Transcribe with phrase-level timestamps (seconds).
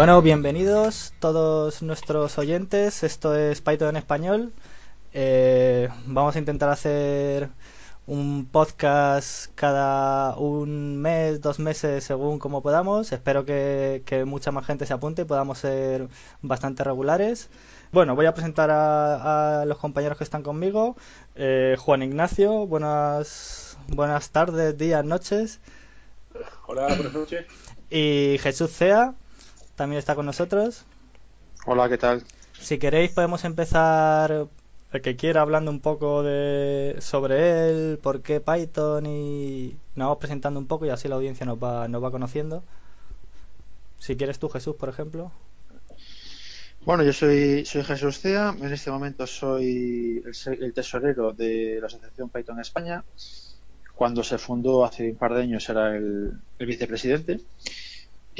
[0.00, 3.02] Bueno, bienvenidos todos nuestros oyentes.
[3.02, 4.54] Esto es Python en español.
[5.12, 7.50] Eh, vamos a intentar hacer
[8.06, 13.12] un podcast cada un mes, dos meses, según como podamos.
[13.12, 16.08] Espero que, mucha más gente se apunte y podamos ser
[16.40, 17.50] bastante regulares.
[17.92, 20.96] Bueno, voy a presentar a, los compañeros que están conmigo.
[21.34, 25.60] Eh, Juan Ignacio, buenas, buenas tardes, días, noches.
[26.66, 27.44] Hola, buenas noches.
[27.90, 29.12] Y Jesús Cea
[29.80, 30.84] también está con nosotros.
[31.64, 32.22] Hola, ¿qué tal?
[32.52, 34.46] Si queréis podemos empezar
[34.92, 40.18] el que quiera hablando un poco de sobre él, por qué Python y nos vamos
[40.18, 42.62] presentando un poco y así la audiencia nos va, nos va conociendo.
[43.98, 45.32] Si quieres tú, Jesús, por ejemplo.
[46.84, 52.28] Bueno, yo soy, soy Jesús Cea, en este momento soy el, tesorero de la Asociación
[52.28, 53.02] Python España.
[53.94, 57.40] Cuando se fundó hace un par de años era el vicepresidente.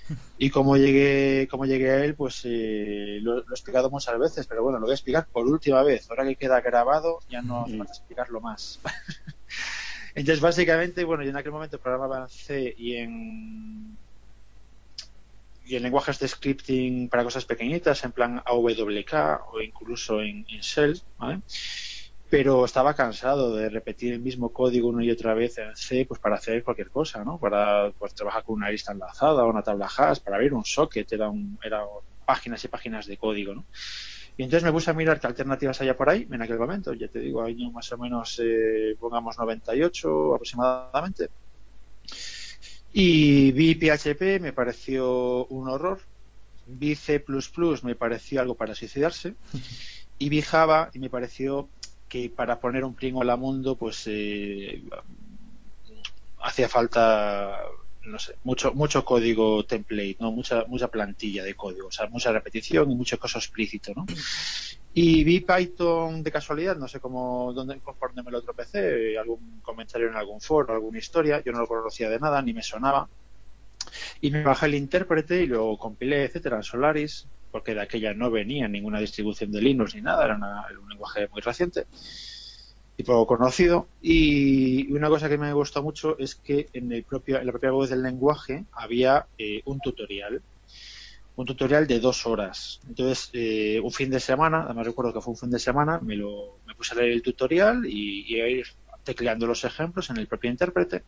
[0.38, 4.62] y como llegué, como llegué a él, pues eh, lo, he explicado muchas veces, pero
[4.62, 6.08] bueno, lo voy a explicar por última vez.
[6.08, 7.82] Ahora que queda grabado, ya no mm.
[7.82, 8.80] a explicarlo más.
[10.14, 13.98] Entonces, básicamente, bueno, yo en aquel momento programaba en C y en
[15.66, 21.00] y en lenguajes de scripting para cosas pequeñitas, en plan AWK o incluso en, Shell,
[21.18, 21.42] ¿vale?
[22.28, 26.20] pero estaba cansado de repetir el mismo código una y otra vez en C pues
[26.20, 27.38] para hacer cualquier cosa, ¿no?
[27.38, 31.12] Para pues, trabajar con una lista enlazada o una tabla hash, para abrir un socket,
[31.12, 31.84] era, un, era
[32.24, 33.66] páginas y páginas de código, ¿no?
[34.36, 37.08] Y entonces me puse a mirar qué alternativas había por ahí en aquel momento, ya
[37.08, 41.30] te digo, año más o menos, eh, pongamos 98 aproximadamente.
[42.98, 46.00] Y vi PHP, me pareció un horror.
[46.66, 47.22] Vi C++,
[47.82, 49.34] me pareció algo para suicidarse.
[50.18, 51.68] Y vi Java y me pareció
[52.08, 54.82] que para poner un pringo al mundo, pues eh,
[56.40, 57.60] hacía falta
[58.04, 60.32] no sé, mucho, mucho código template, ¿no?
[60.32, 64.06] Mucha, mucha plantilla de código, o sea, mucha repetición y mucho cosa explícito, ¿no?
[64.98, 70.08] Y vi Python de casualidad, no sé cómo, dónde, conforme me lo tropecé, algún comentario
[70.08, 73.06] en algún foro, alguna historia, yo no lo conocía de nada, ni me sonaba.
[74.22, 78.30] Y me bajé el intérprete y lo compilé, etcétera, en Solaris, porque de aquella no
[78.30, 80.38] venía ninguna distribución de Linux ni nada, era,
[80.80, 81.84] un lenguaje muy reciente
[82.96, 83.88] y poco conocido.
[84.00, 87.70] Y una cosa que me gustó mucho es que en, el propio, en la propia
[87.70, 90.40] web del lenguaje había eh, un tutorial.
[91.36, 92.80] Un tutorial de dos horas.
[92.88, 96.16] Entonces, eh, un fin de semana, además recuerdo que fue un fin de semana, me,
[96.16, 98.66] lo, me puse a leer el tutorial y, a ir
[99.04, 101.04] tecleando los ejemplos en el propio intérprete.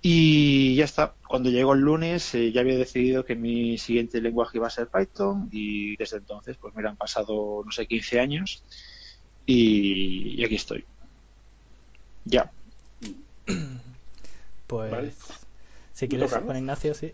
[0.00, 1.14] Y ya está.
[1.28, 4.88] Cuando llegó el lunes eh, ya había decidido que mi siguiente lenguaje iba a ser
[4.88, 8.64] Python y desde entonces pues me han pasado, no sé, 15 años
[9.46, 10.84] y, aquí estoy.
[12.24, 12.50] Ya.
[14.66, 15.14] Pues
[15.92, 17.12] si quieres, Juan Ignacio, sí.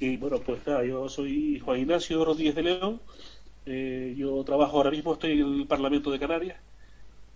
[0.00, 3.00] Y bueno, pues nada, yo soy Juan Ignacio Rodríguez de León.
[3.66, 6.60] Eh, yo trabajo ahora mismo, estoy en el Parlamento de Canarias.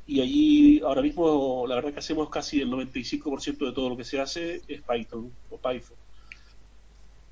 [0.06, 4.04] Y allí ahora mismo, la verdad que hacemos casi el 95% de todo lo que
[4.04, 5.96] se hace es Python o Python.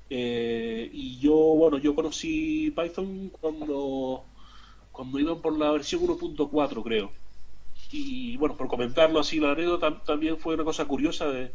[0.09, 4.25] Eh, y yo, bueno, yo conocí Python cuando
[4.91, 7.11] cuando iban por la versión 1.4 creo.
[7.91, 11.27] Y bueno, por comentarlo así, la anécdota también fue una cosa curiosa.
[11.27, 11.51] De,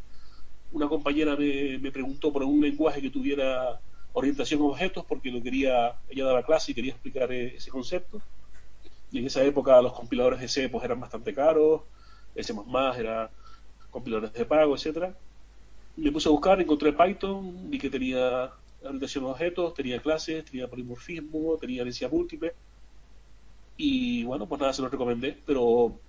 [0.72, 3.80] una compañera me, preguntó por un lenguaje que tuviera
[4.12, 8.20] orientación a objetos porque lo quería, ella daba clase y quería explicar e, ese concepto.
[9.10, 11.82] Y en esa época los compiladores de C pues eran bastante caros,
[12.34, 12.52] C++
[12.98, 13.30] era
[13.90, 15.16] compiladores de pago, etcétera.
[15.96, 18.50] Me puse a buscar, encontré Python, vi que tenía
[18.82, 22.52] orientación a objetos, tenía clases, tenía polimorfismo, tenía herencia múltiple
[23.76, 26.00] y bueno, pues nada, se lo recomendé, pero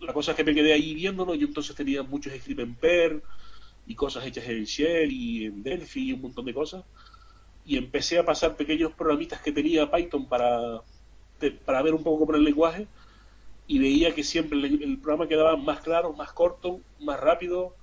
[0.00, 3.22] la cosa es que me quedé ahí viéndolo y entonces tenía muchos scripts en Perl
[3.88, 6.84] y cosas hechas en Shell y en Delphi y un montón de cosas.
[7.64, 10.82] Y empecé a pasar pequeños programitas que tenía Python para,
[11.64, 12.86] para ver un poco cómo era el lenguaje
[13.66, 17.74] y veía que siempre el, programa quedaba más claro, más corto, más rápido,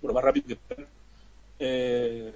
[0.00, 0.58] bueno, más rápido que.
[1.58, 2.32] Eh,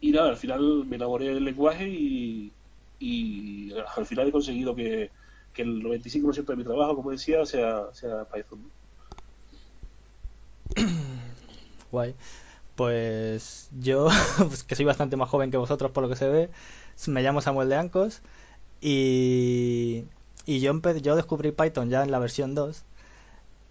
[0.00, 2.52] y nada, al final me enamoré del lenguaje y,
[2.98, 5.10] y al final he conseguido que,
[5.54, 8.70] que el 95% de mi trabajo, como decía, sea, sea Python.
[12.74, 14.08] Pues yo,
[14.38, 16.50] pues que soy bastante más joven que vosotros por lo que se ve,
[17.06, 18.22] me llamo Samuel de Ancos
[18.80, 20.04] y,
[20.46, 20.72] y yo,
[21.02, 22.84] yo descubrí Python ya en la versión 2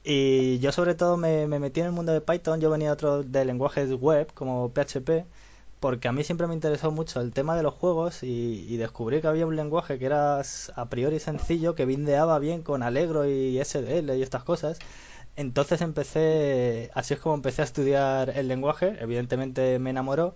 [0.03, 2.93] y yo sobre todo me, me, metí en el mundo de Python, yo venía de
[2.93, 5.25] otros de lenguajes web como PHP
[5.79, 9.19] porque a mí siempre me interesó mucho el tema de los juegos y, y descubrí
[9.21, 10.39] que había un lenguaje que era
[10.75, 14.77] a priori sencillo, que bindeaba bien con Allegro y SDL y estas cosas.
[15.35, 20.35] Entonces empecé, así es como empecé a estudiar el lenguaje, evidentemente me enamoró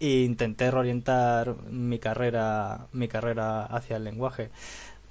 [0.00, 4.50] e intenté reorientar mi carrera, mi carrera hacia el lenguaje.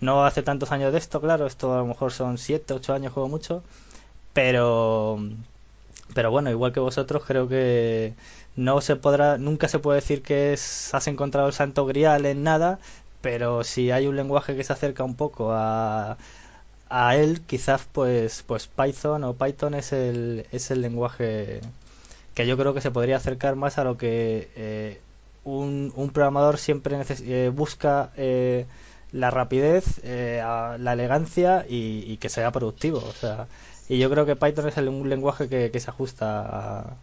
[0.01, 3.13] No hace tantos años de esto, claro, esto a lo mejor son 7, 8 años,
[3.13, 3.63] juego mucho,
[4.33, 5.19] pero
[6.13, 8.13] pero bueno, igual que vosotros, creo que
[8.55, 12.79] no se podrá, nunca se puede decir que has encontrado el santo grial en nada,
[13.21, 16.17] pero si hay un lenguaje que se acerca un poco a,
[16.97, 21.59] a él, quizás pues, pues Python o Python es el, es el lenguaje
[22.33, 25.01] que yo creo que se podría acercar más a lo que eh,
[25.43, 28.65] un, un, programador siempre eh, busca eh,
[29.11, 32.99] la rapidez, eh, la elegancia y, y, que sea productivo.
[32.99, 33.47] O sea,
[33.89, 36.97] y yo creo que Python es el, un lenguaje que, que se ajusta a,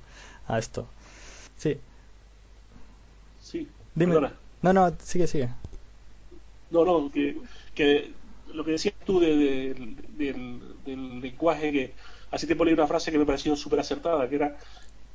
[0.48, 0.86] a, esto.
[1.58, 1.78] Sí.
[3.42, 3.68] Sí.
[3.94, 4.14] Dime.
[4.14, 4.32] Perdona.
[4.62, 5.50] No, no, sigue, sigue.
[6.70, 7.36] No, no, que,
[7.74, 8.21] que
[8.54, 9.74] lo que decías tú de, de,
[10.16, 11.92] del, del, lenguaje, que
[12.30, 14.56] hace tiempo leí una frase que me pareció súper acertada, que era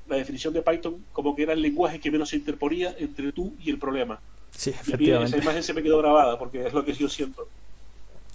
[0.07, 3.53] la definición de Python como que era el lenguaje que menos se interponía entre tú
[3.59, 4.19] y el problema.
[4.51, 5.35] Sí, efectivamente.
[5.35, 7.47] Y esa imagen se me quedó grabada porque es lo que yo siento.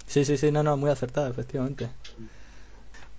[0.07, 1.89] Sí, sí, sí, no, no, muy acertada, efectivamente.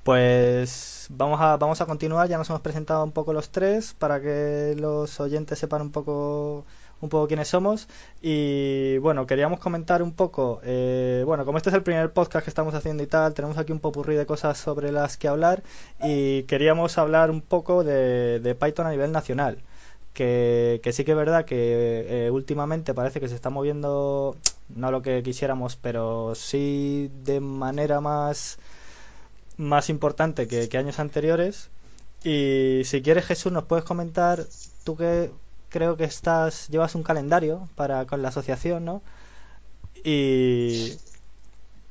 [0.03, 4.21] Pues vamos a, vamos a continuar, ya nos hemos presentado un poco los tres para
[4.21, 6.65] que los oyentes sepan un poco
[7.04, 7.88] un poco quiénes somos
[8.22, 12.50] y bueno, queríamos comentar un poco, eh, bueno, como este es el primer podcast que
[12.50, 15.64] estamos haciendo y tal, tenemos aquí un popurrí de cosas sobre las que hablar
[16.02, 19.58] y queríamos hablar un poco de, de Python a nivel nacional.
[20.14, 24.38] Que, que, sí que es verdad que eh, últimamente parece que se está moviendo,
[24.70, 28.60] no lo que quisiéramos, pero sí de manera más,
[29.58, 31.70] más importante que, que años anteriores.
[32.24, 34.46] Y si quieres, Jesús, nos puedes comentar,
[34.84, 35.32] tú que
[35.74, 39.02] creo que estás llevas un calendario para con la asociación, ¿no?
[40.04, 40.94] Y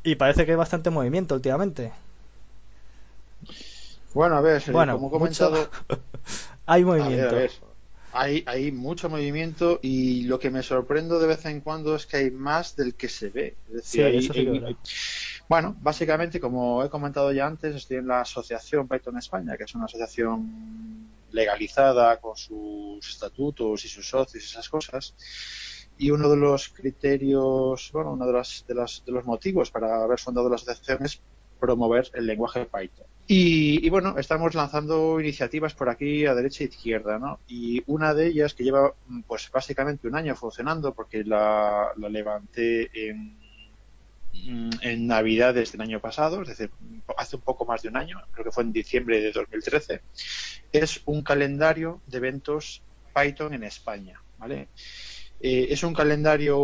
[0.04, 1.92] y parece que hay bastante movimiento últimamente.
[4.14, 6.02] Bueno, a ver, bueno, como he comentado, mucho...
[6.66, 7.28] hay movimiento.
[7.28, 7.50] A ver, a ver.
[8.14, 12.18] Hay, hay mucho movimiento y lo que me sorprendo de vez en cuando es que
[12.18, 13.56] hay más del que se ve.
[13.68, 14.76] Es decir, sí, hay, eso sí hay,
[15.48, 19.74] bueno, básicamente, como he comentado ya antes, estoy en la asociación Python España, que es
[19.74, 25.14] una asociación legalizada con sus estatutos y sus socios y esas cosas.
[25.98, 30.02] Y uno de los criterios, bueno, uno de, las, de, las, de los motivos para
[30.02, 31.20] haber fundado la asociación es
[31.60, 33.06] promover el lenguaje Python.
[33.28, 37.38] Y, bueno, estamos lanzando iniciativas por aquí a derecha e izquierda, ¿no?
[37.46, 38.92] Y una de ellas que lleva,
[39.26, 43.38] pues básicamente un año funcionando, porque la, la levanté en,
[44.34, 46.70] en Navidades del año pasado, es decir,
[47.16, 50.00] hace un poco más de un año, creo que fue en diciembre de 2013,
[50.72, 52.82] es un calendario de eventos
[53.14, 54.68] Python en España, ¿vale?
[55.40, 56.56] Eh, es un calendario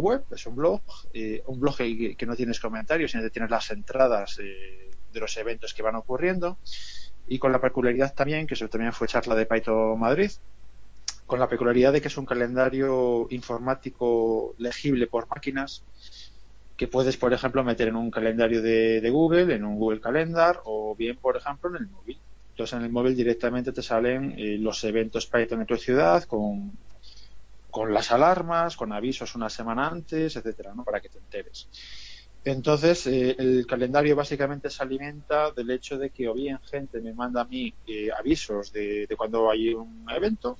[0.00, 0.82] web, es un blog,
[1.12, 5.20] eh, un blog que, que, no tienes comentarios, sino que tienes las entradas eh, de
[5.20, 6.58] los eventos que van ocurriendo
[7.28, 10.30] y con la peculiaridad también, que eso también fue charla de Python Madrid,
[11.26, 15.82] con la peculiaridad de que es un calendario informático legible por máquinas
[16.86, 20.94] puedes, por ejemplo, meter en un calendario de, de, Google, en un Google Calendar o
[20.96, 22.18] bien, por ejemplo, en el móvil.
[22.50, 26.72] Entonces, en el móvil directamente te salen eh, los eventos Python en tu ciudad con,
[27.70, 30.84] con las alarmas, con avisos una semana antes, etcétera, ¿no?
[30.84, 31.68] Para que te enteres.
[32.44, 37.14] Entonces, eh, el calendario básicamente se alimenta del hecho de que o bien gente me
[37.14, 40.58] manda a mí eh, avisos de, de, cuando hay un evento,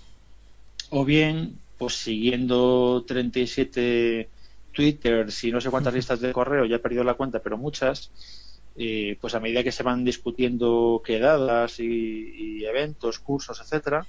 [0.91, 4.31] o bien, pues siguiendo 37
[4.75, 8.11] Twitter y no sé cuántas listas de correo, ya he perdido la cuenta, pero muchas,
[8.77, 14.07] eh, pues a medida que se van discutiendo quedadas y, y eventos, cursos, etcétera,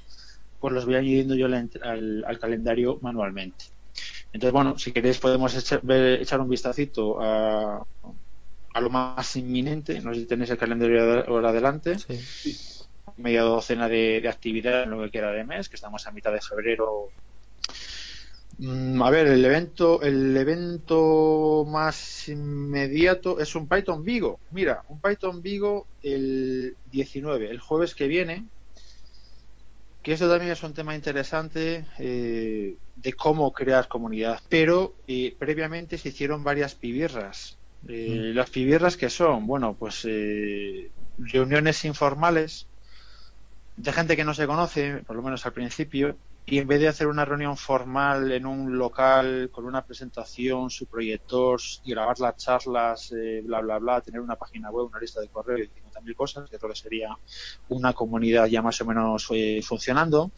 [0.60, 3.66] pues los voy añadiendo yo al, al, al, calendario manualmente.
[4.34, 7.86] Entonces, bueno, si queréis podemos echar, ver, echar un vistacito a,
[8.74, 10.02] a, lo más inminente.
[10.02, 11.98] No sé si tenéis el calendario ahora adelante.
[12.00, 12.58] Sí.
[13.18, 16.34] Media docena de, de actividades en lo que queda de mes, que estamos a mitad
[16.34, 17.12] de febrero
[18.58, 24.40] a ver, el evento, el evento más inmediato es un Python Vigo.
[24.52, 28.46] Mira, un Python Vigo el 19, el jueves que viene.
[30.02, 34.40] Que esto también es un tema interesante eh, de cómo crear comunidad.
[34.50, 37.58] Pero eh, previamente se hicieron varias pibirras.
[37.88, 38.36] Eh, mm.
[38.36, 42.68] Las pibirras que son, bueno, pues eh, reuniones informales
[43.78, 46.16] de gente que no se conoce, por lo menos al principio,
[46.48, 50.86] y en vez de hacer una reunión formal en un local con una presentación, su
[50.86, 55.22] proyector, y grabar las charlas, eh, bla, bla, bla, tener una página web, una lista
[55.22, 57.18] de correo y 50.000 cosas, que creo que sería
[57.70, 60.32] una comunidad ya más o menos eh, funcionando,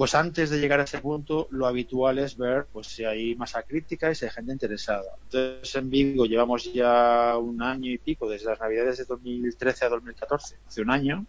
[0.00, 3.62] pues antes de llegar a ese punto, lo habitual es ver pues si hay masa
[3.64, 5.10] crítica y si hay gente interesada.
[5.24, 9.88] Entonces, en Vigo llevamos ya un año y pico, desde las navidades de 2013 a
[9.90, 11.26] 2014, hace un año.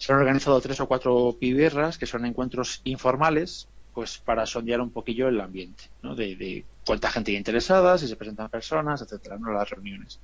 [0.00, 4.90] Se han organizado tres o cuatro pibirras, que son encuentros informales, pues para sondear un
[4.90, 6.14] poquillo el ambiente, ¿no?
[6.14, 9.52] De, cuánta gente hay interesada, si se presentan personas, etcétera, ¿no?
[9.52, 10.18] Las reuniones.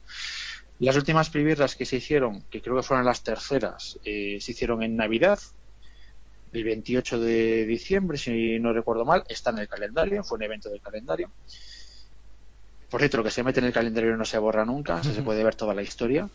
[0.78, 4.82] Las últimas pibirras que se hicieron, que creo que fueron las terceras, eh, se hicieron
[4.82, 5.38] en Navidad,
[6.54, 10.70] el 28 de diciembre, si no recuerdo mal, está en el calendario, fue un evento
[10.70, 11.30] del calendario.
[12.88, 15.44] Por cierto, lo que se mete en el calendario no se borra nunca, se puede
[15.44, 16.30] ver toda la historia,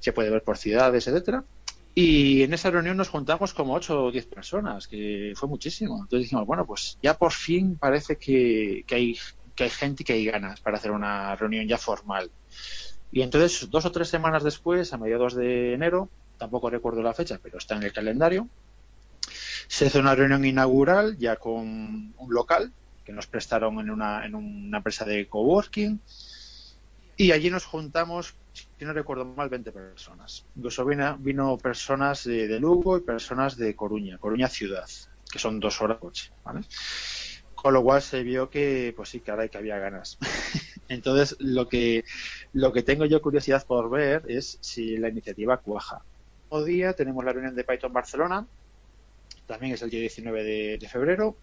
[0.00, 1.44] se puede ver por ciudades, etcétera.
[1.94, 5.96] Y en esa reunión nos juntamos como 8 o 10 personas, que fue muchísimo.
[5.96, 9.18] Entonces dijimos, bueno, pues ya por fin parece que, hay,
[9.54, 12.30] que hay gente y que hay ganas para hacer una reunión ya formal.
[13.10, 16.08] Y entonces, dos o tres semanas después, a mediados de enero,
[16.38, 18.48] tampoco recuerdo la fecha, pero está en el calendario,
[19.68, 22.72] se hizo una reunión inaugural ya con un local
[23.04, 26.00] que nos prestaron en una, en una empresa de coworking
[27.16, 30.44] y allí nos juntamos, si no recuerdo mal, 20 personas.
[30.56, 34.88] Incluso vino, vino personas de, Lugo y personas de Coruña, Coruña ciudad,
[35.30, 36.32] que son dos horas de coche,
[37.54, 40.18] Con lo cual se vio que, pues sí, caray, que había ganas.
[40.88, 42.04] Entonces, lo que,
[42.52, 46.02] lo que tengo yo curiosidad por ver es si la iniciativa cuaja.
[46.48, 48.46] Hoy día tenemos la reunión de Python Barcelona,
[49.46, 50.44] también es el día 19
[50.78, 51.36] de, febrero.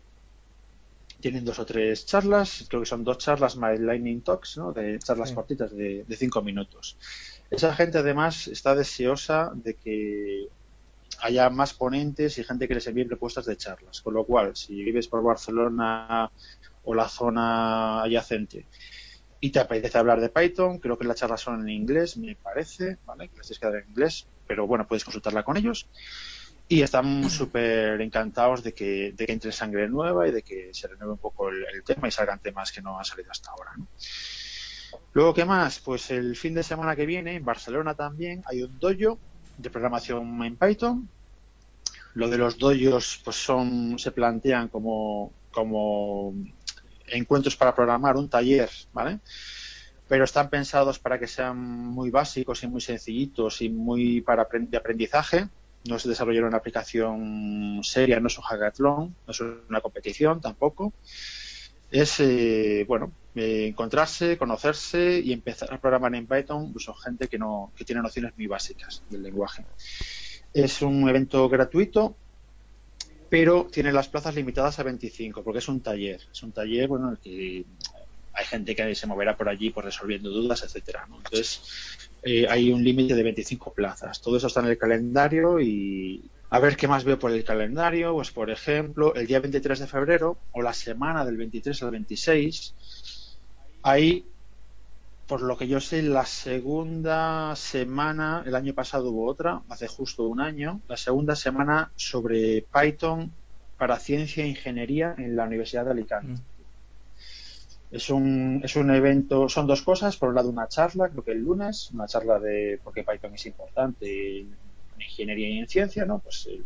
[1.19, 4.71] Tienen dos o tres charlas, creo que son dos charlas más Lightning Talks, ¿no?
[4.71, 6.97] de charlas cortitas de, cinco minutos.
[7.49, 10.47] Esa gente además está deseosa de que
[11.21, 14.01] haya más ponentes y gente que les envíe propuestas de charlas.
[14.01, 16.31] Con lo cual, si vives por Barcelona
[16.83, 18.67] o la zona adyacente
[19.41, 22.97] y te apetece hablar de Python, creo que las charlas son en inglés, me parece,
[23.05, 23.29] ¿vale?
[23.29, 25.87] Que las tienes que dar en inglés, pero bueno, puedes consultarla con ellos.
[26.71, 31.17] Y estamos súper encantados de que, entre sangre nueva y de que se renueve un
[31.17, 33.71] poco el, tema y salgan temas que no han salido hasta ahora.
[35.13, 35.79] Luego, ¿qué más?
[35.79, 39.17] Pues el fin de semana que viene, en Barcelona también, hay un dojo
[39.57, 41.09] de programación en Python.
[42.13, 46.35] Lo de los dojos pues son, se plantean como, como
[47.07, 49.17] encuentros para programar, un taller, ¿vale?
[50.07, 54.77] Pero están pensados para que sean muy básicos y muy sencillitos y muy para de
[54.77, 55.47] aprendizaje
[55.85, 60.93] no se desarrolló una aplicación seria, no es un hackathon, no es una competición tampoco.
[61.91, 67.27] Es, eh, bueno, eh, encontrarse, conocerse y empezar a programar en Python, pues son gente
[67.27, 69.65] que, no, que tiene nociones muy básicas del lenguaje.
[70.53, 72.15] Es un evento gratuito,
[73.29, 76.21] pero tiene las plazas limitadas a 25, porque es un taller.
[76.31, 77.65] Es un taller, bueno, en el que
[78.33, 81.07] hay gente que se moverá por allí por resolviendo dudas, etcétera.
[81.07, 84.21] Entonces, eh, hay un límite de 25 plazas.
[84.21, 88.13] Todo eso está en el calendario y a ver qué más veo por el calendario.
[88.13, 93.37] Pues, por ejemplo, el día 23 de febrero o la semana del 23 al 26,
[93.83, 94.25] hay,
[95.27, 100.27] por lo que yo sé, la segunda semana, el año pasado hubo otra, hace justo
[100.27, 103.31] un año, la segunda semana sobre Python
[103.77, 106.33] para ciencia e ingeniería en la Universidad de Alicante.
[106.33, 106.48] Mm.
[107.91, 110.15] Es un, es un evento, son dos cosas.
[110.17, 113.33] Por un lado, una charla, creo que el lunes, una charla de por qué Python
[113.33, 114.55] es importante en,
[114.99, 116.19] ingeniería y en ciencia, ¿no?
[116.19, 116.61] Pues eh,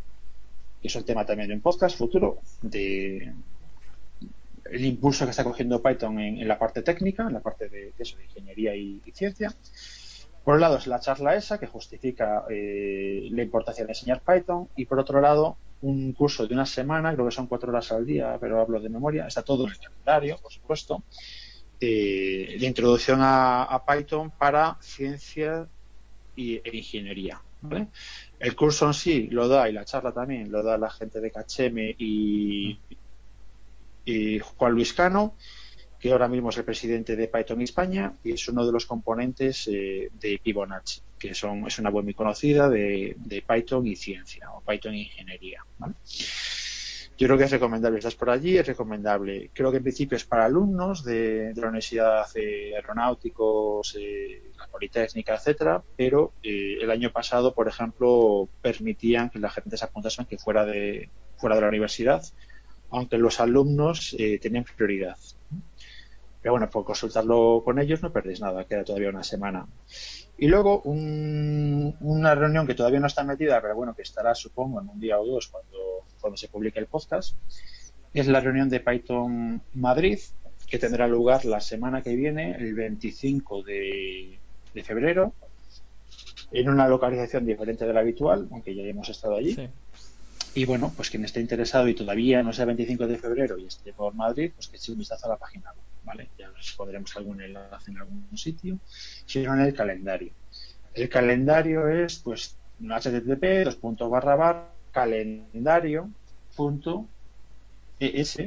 [0.82, 3.34] es el tema también de un podcast futuro, de
[4.74, 8.18] el impulso que está cogiendo Python en, la parte técnica, en la parte de, eso,
[8.18, 9.54] de ingeniería y, ciencia.
[10.44, 14.68] Por un lado es la charla esa que justifica eh, la importancia de enseñar Python
[14.76, 18.06] y por otro lado un curso de una semana, creo que son cuatro horas al
[18.06, 21.04] día, pero hablo de memoria, está todo en el calendario, por supuesto,
[21.80, 25.68] eh, de introducción a, Python para ciencia
[26.36, 27.42] y, e ingeniería.
[28.40, 31.32] El curso en sí lo da, y la charla también, lo da la gente de
[31.32, 32.78] Cacheme y,
[34.06, 35.36] y Juan Luis Cano,
[36.00, 39.68] que ahora mismo es el presidente de Python España y es uno de los componentes
[39.68, 43.16] eh, de Fibonacci, que son, es una web muy conocida de,
[43.48, 45.66] Python y ciencia, o Python e ingeniería.
[47.18, 49.50] Yo creo que es recomendable, estás por allí, es recomendable.
[49.54, 55.36] Creo que en principio es para alumnos de, la Universidad de Aeronáuticos, eh, la Politécnica,
[55.36, 60.38] etcétera, pero eh, el año pasado, por ejemplo, permitían que la gente se apuntase que
[60.38, 62.22] fuera de, fuera de la universidad,
[62.90, 65.18] aunque los alumnos tenían prioridad.
[66.42, 69.66] Pero bueno, por consultarlo con ellos no perdéis nada, queda todavía una semana.
[70.44, 74.90] Y luego una reunión que todavía no está metida, pero bueno, que estará supongo en
[74.90, 77.38] un día o dos cuando, cuando se publique el podcast,
[78.14, 80.20] es la reunión de Python Madrid,
[80.68, 84.38] que tendrá lugar la semana que viene, el 25 de,
[84.84, 85.32] febrero,
[86.52, 89.70] en una localización diferente de la habitual, aunque ya hemos estado allí.
[90.56, 93.94] Y bueno, pues quien esté interesado y todavía no sea 25 de febrero y esté
[93.94, 96.30] por Madrid, pues que eche un vistazo a la página web, ¿vale?
[96.38, 98.80] Ya os pondremos algún enlace en algún sitio,
[99.26, 100.32] sino en el calendario.
[100.94, 106.10] El calendario es, pues, http dos puntos barra barra calendario
[106.56, 107.08] punto
[108.00, 108.38] es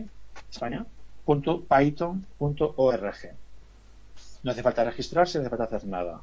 [0.51, 0.85] España
[1.25, 3.15] punto python punto org.
[4.43, 6.23] No hace falta registrarse, no hace falta hacer nada.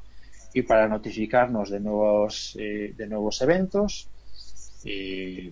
[0.53, 4.07] Y para notificarnos de nuevos eh, de nuevos eventos,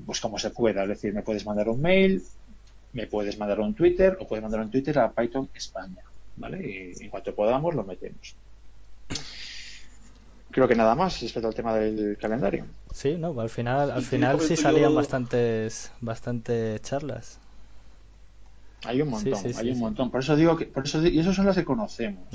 [0.06, 0.84] pues como se pueda.
[0.84, 2.24] Es decir, me puedes mandar un mail,
[2.94, 6.04] me puedes mandar un Twitter o puedes mandar un Twitter a Python España.
[6.36, 6.94] ¿vale?
[6.98, 8.36] Y en cuanto podamos, lo metemos.
[10.50, 12.66] Creo que nada más respecto al tema del calendario.
[12.94, 17.40] Sí, no, al final, al final sí salían bastantes, bastantes charlas.
[18.84, 20.10] Hay un montón, hay un montón.
[20.10, 22.28] Por eso digo que, por eso, y eso son las que conocemos.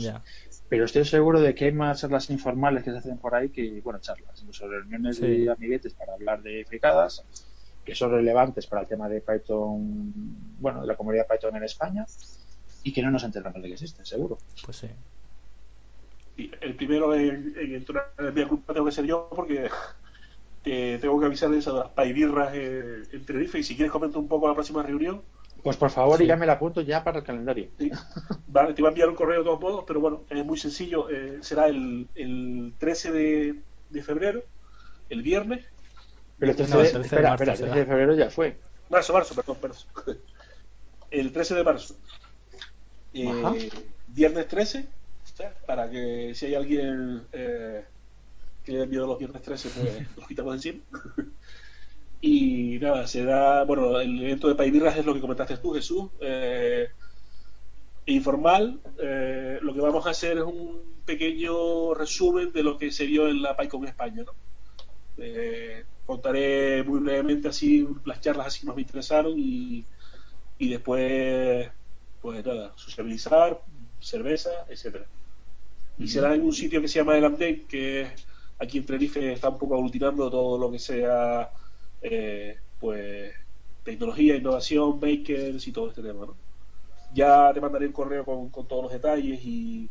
[0.68, 3.80] Pero estoy seguro de que hay más charlas informales que se hacen por ahí que,
[3.82, 7.24] bueno, charlas, incluso reuniones de amiguetes para hablar de fricadas,
[7.86, 10.12] que son relevantes para el tema de Python,
[10.58, 12.04] bueno, de la comunidad Python en España,
[12.82, 14.36] y que no nos enteramos de que existen, seguro.
[14.64, 14.88] Pues sí.
[16.36, 19.70] el primero en, entrar en mi culpa tengo que ser yo porque
[20.62, 24.28] tengo que avisar de eso de las paibirras en Tenerife y si quieres comento un
[24.28, 25.22] poco la próxima reunión
[25.66, 27.66] pues por favor, y ya me la apunto ya para el calendario.
[28.46, 31.10] Vale, te voy a enviar un correo de todos modos, pero bueno, es muy sencillo.
[31.10, 33.54] Eh, será el, el 13 de,
[33.90, 34.44] de, febrero,
[35.10, 35.64] el viernes.
[36.38, 38.56] Pero el 13, de, espera, espera, el 13 de febrero ya fue.
[38.90, 39.86] Marzo, marzo, perdón, marzo.
[41.10, 41.96] El 13 de marzo.
[43.14, 43.70] Eh,
[44.08, 44.86] viernes 13,
[45.66, 47.84] para que si hay alguien eh,
[48.64, 50.80] que le dé miedo los viernes 13, pues los quitamos encima.
[52.20, 56.10] Y nada, se da, bueno, el evento de Paibirras es lo que comentaste tú, Jesús,
[56.20, 56.88] eh,
[58.06, 58.80] informal.
[58.98, 63.28] Eh, lo que vamos a hacer es un pequeño resumen de lo que se vio
[63.28, 64.24] en la PyCon España.
[64.24, 64.32] ¿no?
[65.18, 69.84] Eh, contaré muy brevemente así las charlas así que nos interesaron y,
[70.58, 71.68] y después,
[72.22, 73.60] pues nada, socializar,
[74.00, 75.06] cerveza, etcétera.
[75.98, 78.06] Y será en un sitio que se llama El Update, que
[78.58, 81.50] aquí en Tenerife está un poco aglutinando todo lo que sea
[82.02, 83.32] eh, pues
[83.82, 86.36] tecnología, innovación, bakers y todo este tema, ¿no?
[87.14, 89.88] Ya te mandaré un correo con, todos los detalles y,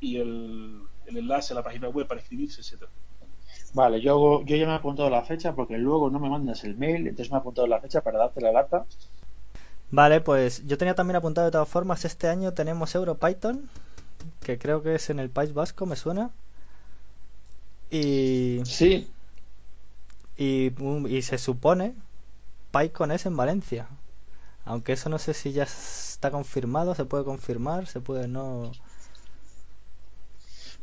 [0.00, 2.90] el, enlace a la página web para inscribirse, etcétera.
[3.74, 6.76] Vale, yo, yo ya me he apuntado la fecha porque luego no me mandas el
[6.76, 8.84] mail, entonces me he apuntado la fecha para darte la lata.
[9.90, 13.68] Vale, pues yo tenía también apuntado de todas formas, este año tenemos EuroPython,
[14.42, 16.30] que creo que es en el País Vasco, me suena.
[17.90, 18.60] Y...
[18.64, 19.08] Sí,
[20.36, 20.72] y,
[21.08, 21.94] y se supone
[22.72, 23.88] PyCon es en Valencia.
[24.64, 28.72] Aunque eso no sé si ya está confirmado, se puede confirmar, se puede no.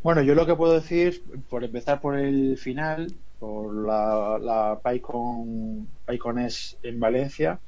[0.02, 5.88] Bueno, yo lo que puedo decir, por empezar por el final, por la, la PyCon,
[6.06, 7.60] PyCon es en Valencia,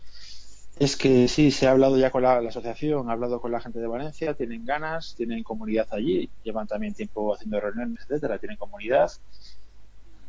[0.79, 3.79] es que sí, se ha hablado ya con la, asociación, ha hablado con la gente
[3.79, 9.11] de Valencia, tienen ganas, tienen comunidad allí, llevan también tiempo haciendo reuniones, etcétera, tienen comunidad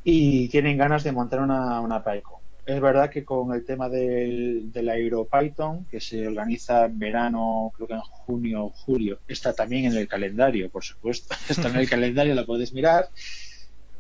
[0.05, 2.42] y tienen ganas de montar una, una PyCon.
[2.65, 7.89] Es verdad que con el tema del, del AeroPython, que se organiza en verano, creo
[7.89, 11.35] que en junio o julio, está también en el calendario, por supuesto.
[11.49, 13.09] Está en el calendario, lo puedes mirar.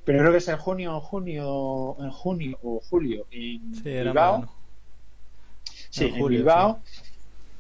[0.04, 4.48] Pero creo que es en junio, junio, en junio o julio en Bilbao.
[5.90, 6.80] Sí, en, Bilbao.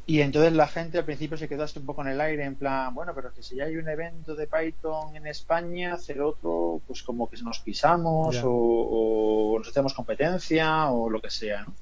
[0.04, 2.92] Y entonces la gente al principio se quedó un poco en el aire, en plan,
[2.92, 7.04] bueno, pero que si ya hay un evento de Python en España, hacer otro, pues
[7.04, 11.74] como que nos pisamos o, nos hacemos competencia o lo que sea, ¿no?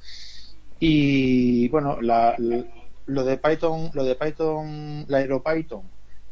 [0.79, 5.83] Y bueno, lo de Python, lo de Python, la AeroPython,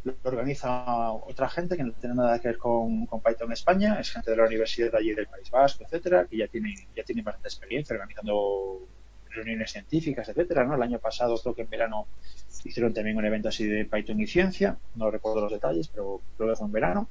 [0.05, 4.11] lo organiza otra gente que no tiene nada que ver con, con Python España, es
[4.11, 7.23] gente de la universidad de allí del País Vasco, etcétera, que ya tiene, ya tiene
[7.23, 8.89] bastante experiencia organizando
[9.39, 10.75] reuniones científicas, etcétera, ¿no?
[10.75, 12.07] El año pasado creo que en verano
[12.65, 16.51] hicieron también un evento así de Python y ciencia, no recuerdo los detalles, pero creo
[16.51, 17.09] que fue en verano.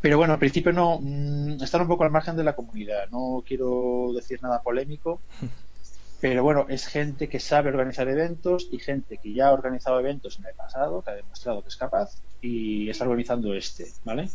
[0.00, 3.08] Pero bueno, al principio no mm, están un poco al margen de la comunidad.
[3.10, 5.20] No quiero decir nada polémico,
[6.20, 10.38] pero bueno, es gente que sabe organizar eventos y gente que ya ha organizado eventos
[10.38, 14.28] en el pasado, que ha demostrado que es capaz y está organizando este, ¿vale?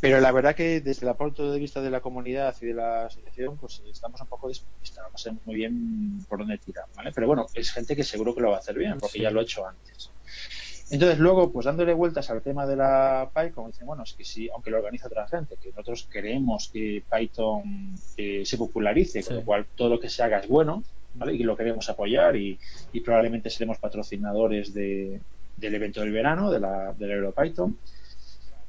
[0.00, 3.06] Pero la verdad que desde el punto de vista de la comunidad y de la
[3.06, 7.10] asociación, pues estamos un poco despistas, no sé muy bien por dónde tirar, ¿vale?
[7.12, 9.40] Pero bueno, es gente que seguro que lo va a hacer bien, porque ya lo
[9.40, 10.10] ha hecho antes.
[10.90, 14.48] Entonces luego, pues dándole vueltas al tema de la Python, dicen, bueno, es que sí,
[14.52, 19.44] aunque lo organiza otra gente, que nosotros queremos que Python eh, se popularice, con lo
[19.44, 20.82] cual todo lo que se haga es bueno,
[21.14, 21.34] ¿vale?
[21.34, 22.58] Y lo queremos apoyar y,
[23.04, 25.20] probablemente seremos patrocinadores de,
[25.56, 27.76] del evento del verano, de la, del EuroPython.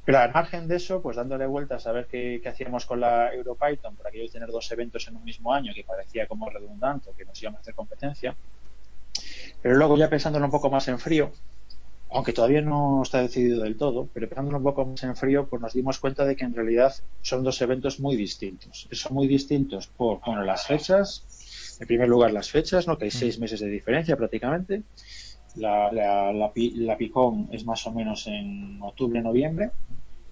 [0.09, 3.95] Pero al margen de eso, pues dándole vueltas a ver qué, hacíamos con la EuroPython,
[3.95, 7.25] por aquello de tener dos eventos en un mismo año, que parecía como redundante, que
[7.25, 8.35] nos íbamos a hacer competencia.
[9.61, 11.31] Pero luego ya pensándolo un poco más en frío,
[12.09, 15.61] aunque todavía no está decidido del todo, pero pensándolo un poco más en frío, pues
[15.61, 16.91] nos dimos cuenta de que en realidad
[17.21, 18.87] son dos eventos muy distintos.
[18.91, 22.97] Son muy distintos por, bueno, las fechas, en primer lugar las fechas, ¿no?
[22.97, 24.81] que hay seis meses de diferencia prácticamente.
[25.55, 29.71] La, la, la, Picón es más o menos en octubre, noviembre,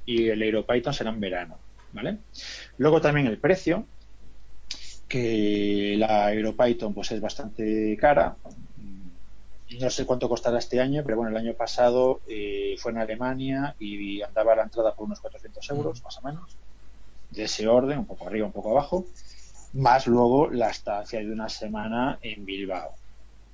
[0.08, 1.60] y el EuroPython será en verano,
[1.92, 2.18] ¿vale?
[2.78, 3.86] Luego también el precio,
[5.08, 8.38] que la EuroPython pues es bastante cara.
[9.80, 13.76] No sé cuánto costará este año, pero bueno, el año pasado eh, fue en Alemania
[13.78, 16.56] y andaba la entrada por unos 400 euros, más o menos,
[17.30, 19.06] de ese orden, un poco arriba, un poco abajo,
[19.74, 22.96] más luego la estancia de una semana en Bilbao,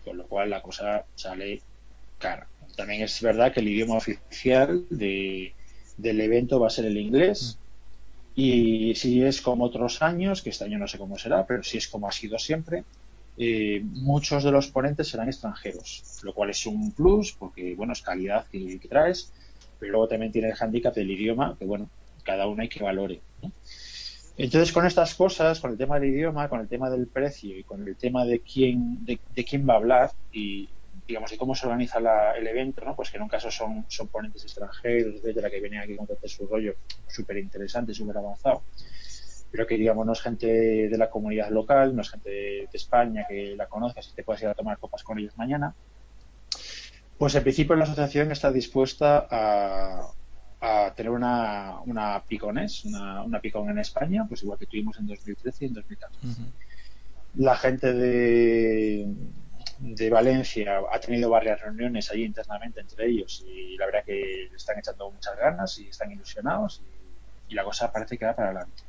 [0.06, 1.63] con lo cual la cosa sale
[2.20, 2.48] cara.
[2.76, 5.56] También es verdad que el idioma oficial de,
[5.98, 7.58] del evento va a ser el inglés.
[8.36, 11.78] Y si es como otros años, que este año no sé cómo será, pero si
[11.78, 12.84] es como ha sido siempre,
[13.38, 18.02] eh, muchos de los ponentes serán extranjeros, lo cual es un plus porque, bueno, es
[18.02, 19.32] calidad que, traes,
[19.80, 21.90] pero luego también tiene el handicap del idioma, que, bueno,
[22.24, 23.22] cada uno hay que valore.
[24.36, 27.64] Entonces, con estas cosas, con el tema del idioma, con el tema del precio y
[27.64, 30.68] con el tema de quién, de, de quién va a hablar y,
[31.08, 32.00] digamos, de cómo se organiza
[32.36, 32.96] el evento, ¿no?
[32.96, 36.18] Pues que en un caso son, son ponentes extranjeros, la que vienen aquí a contar
[36.26, 36.76] su rollo
[37.08, 38.63] súper interesante, súper avanzado,
[39.52, 43.26] pero que, digamos, no es gente de la comunidad local, no es gente de, España
[43.28, 45.76] que la conozcas y te puedes ir a tomar copas con ellos mañana.
[47.18, 50.08] Pues en principio la asociación está dispuesta a,
[50.60, 55.08] a tener una, una picones, una, una picón en España, pues igual que tuvimos en
[55.08, 56.42] 2013 y en 2014.
[57.36, 59.08] La gente de,
[59.84, 64.80] de Valencia ha tenido varias reuniones ahí internamente entre ellos y la verdad que están
[64.80, 66.82] echando muchas ganas y están ilusionados
[67.50, 68.82] y, la cosa parece que va para adelante.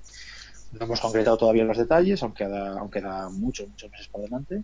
[0.72, 4.62] No hemos concretado todavía los detalles, aunque da, aunque da muchos, muchos meses por delante.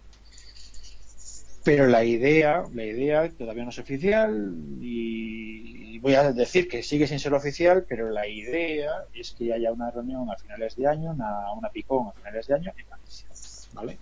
[1.64, 7.06] Pero la idea, la idea todavía no es oficial y voy a decir que sigue
[7.06, 11.10] sin ser oficial, pero la idea es que haya una reunión a finales de año,
[11.10, 13.28] una, una picón a finales de año en Valencia,
[13.74, 13.98] ¿vale?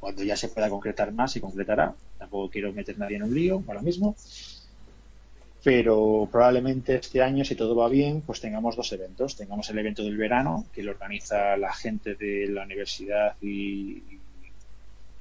[0.00, 1.94] Cuando ya se pueda concretar más, se concretará.
[2.18, 4.16] Tampoco quiero meter nadie en un lío ahora mismo.
[5.62, 9.36] Pero probablemente este año, si todo va bien, pues tengamos dos eventos.
[9.36, 14.02] Tengamos el evento del verano, que lo organiza la gente de la universidad y,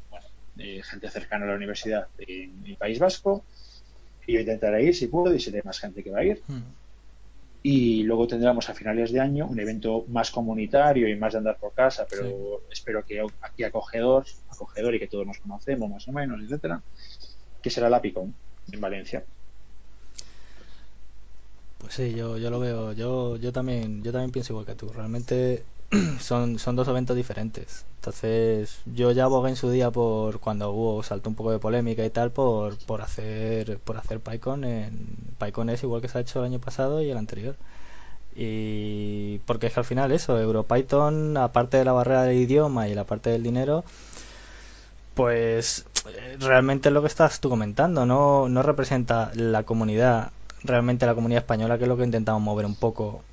[0.09, 3.43] bueno, gente cercana a la universidad en el País Vasco.
[4.25, 6.41] Y yo intentaré ir si puedo y seré más gente que va a ir.
[6.47, 6.63] Hmm
[7.61, 11.57] y luego tendremos a finales de año un evento más comunitario y más de andar
[11.57, 16.11] por casa, pero espero que aquí acogedor, acogedor y que todos nos conocemos más o
[16.11, 16.81] menos, etcétera,
[17.61, 18.33] que será la Picón
[18.71, 19.25] en Valencia.
[21.79, 24.89] Pues sí, yo, yo lo veo, yo, yo también, yo también pienso igual que tú.
[24.89, 25.63] Realmente
[26.19, 27.85] son, son dos eventos diferentes.
[27.95, 32.05] Entonces, yo ya abogué en su día por cuando hubo saltó un poco de polémica
[32.05, 36.21] y tal por, por hacer por hacer PyCon en PyCon es igual que se ha
[36.21, 37.55] hecho el año pasado y el anterior.
[38.35, 42.95] Y porque es que al final eso, EuroPython, aparte de la barrera del idioma y
[42.95, 43.83] la parte del dinero,
[45.13, 45.85] pues
[46.39, 50.31] realmente lo que estás tú comentando, no, no representa la comunidad,
[50.63, 53.23] realmente la comunidad española, que es lo que intentamos mover un poco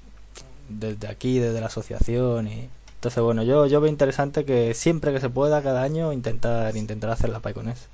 [0.68, 5.20] desde aquí, desde la asociación y entonces bueno, yo yo veo interesante que siempre que
[5.20, 7.88] se pueda cada año intentar intentar hacer la PyConES.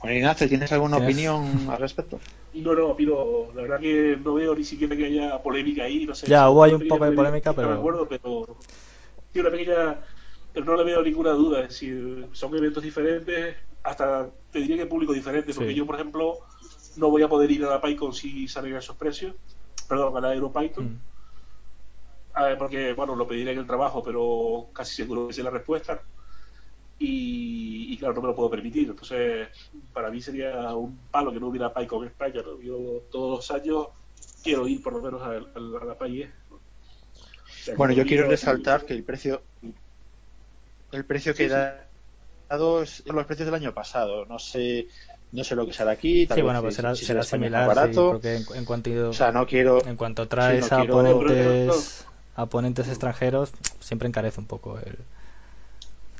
[0.00, 2.20] Bueno, Ignacio, ¿tienes alguna opinión al respecto?
[2.54, 6.14] No, no, pido, la verdad que no veo ni siquiera que haya polémica ahí, no
[6.14, 6.28] sé.
[6.28, 7.68] Ya, hubo ahí un poco de polémica, pero...
[7.68, 8.56] No me acuerdo, pero...
[9.32, 9.98] Sí, una pequeña...
[10.52, 14.86] Pero no le veo ninguna duda, es decir, son eventos diferentes, hasta te diría que
[14.86, 16.38] público diferente, porque yo, por ejemplo,
[16.96, 19.34] no voy a poder ir a la PyCon si salen esos precios,
[19.88, 20.84] perdón, a la EuroPython.
[20.84, 21.00] Mm
[22.58, 26.00] porque, bueno, lo pediré en el trabajo, pero casi seguro que sea la respuesta.
[27.00, 28.88] Y, claro, no me lo puedo permitir.
[28.88, 29.48] Entonces,
[29.92, 32.42] para mí sería un palo que no hubiera PyCon en España.
[32.62, 33.88] Yo todos los años
[34.42, 36.30] quiero ir por lo menos a, la PAI.
[37.76, 39.42] bueno, yo quiero resaltar que el precio
[40.90, 44.24] el precio que he dado es los precios del año pasado.
[44.26, 44.88] No sé
[45.30, 46.26] no sé lo que será aquí.
[46.26, 48.12] sí, bueno, pues será, será similar, barato.
[48.12, 52.06] porque en, cuanto, o sea, no quiero, en cuanto traes a ponentes
[52.38, 54.96] a ponentes extranjeros, siempre encarece un poco el.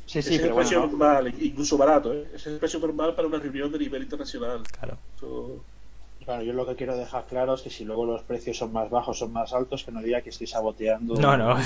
[0.04, 2.26] Sí, sí, pero precio normal, incluso barato, ¿eh?
[2.34, 4.62] es el precio normal para una reunión de nivel internacional.
[4.80, 4.98] Claro.
[6.26, 8.90] Bueno, yo lo que quiero dejar claro es que si luego los precios son más
[8.90, 11.56] bajos, son más altos, que no diga que estoy saboteando no, no.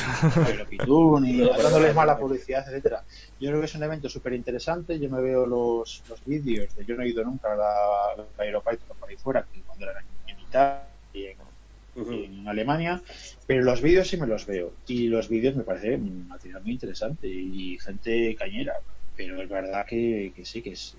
[1.24, 3.04] y dándoles mala publicidad, etcétera.
[3.40, 4.98] Yo creo que es un evento súper interesante.
[4.98, 8.60] Yo me veo los, los vídeos de yo no he ido nunca a la, la
[8.60, 10.82] por ahí fuera, cuando era en Italia
[11.14, 11.51] y en
[11.94, 13.02] en Alemania,
[13.46, 14.72] pero los vídeos sí me los veo.
[14.86, 18.74] Y los vídeos me parece un material muy interesante y gente cañera.
[19.16, 20.96] Pero es verdad que, sí, que es,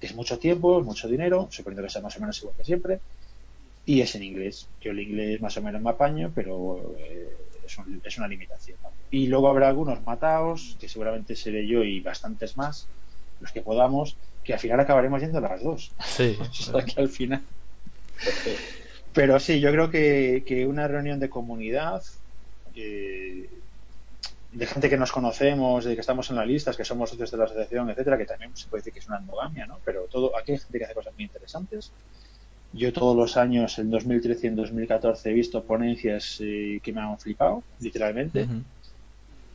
[0.00, 3.00] es mucho tiempo, es mucho dinero, suponiendo que sea más o menos igual que siempre.
[3.86, 4.66] Y es en inglés.
[4.80, 7.36] Yo el inglés más o menos me apaño, pero eh,
[8.02, 8.78] es, una limitación.
[9.10, 12.88] Y luego habrá algunos mataos, que seguramente seré yo y bastantes más,
[13.40, 15.92] los que podamos, que al final acabaremos yendo las dos.
[16.04, 16.36] Sí.
[16.40, 17.42] o sea que al final.
[19.14, 22.02] Pero sí, yo creo que, una reunión de comunidad,
[22.74, 23.48] eh,
[24.52, 27.38] de gente que nos conocemos, de que estamos en las listas, que somos socios de
[27.38, 29.78] la asociación, etcétera, que también se puede decir que es una endogamia, ¿no?
[29.84, 31.92] Pero todo, aquí hay gente que hace cosas muy interesantes.
[32.72, 37.00] Yo todos los años, en 2013 y en 2014, he visto ponencias eh, que me
[37.00, 38.48] han flipado, literalmente.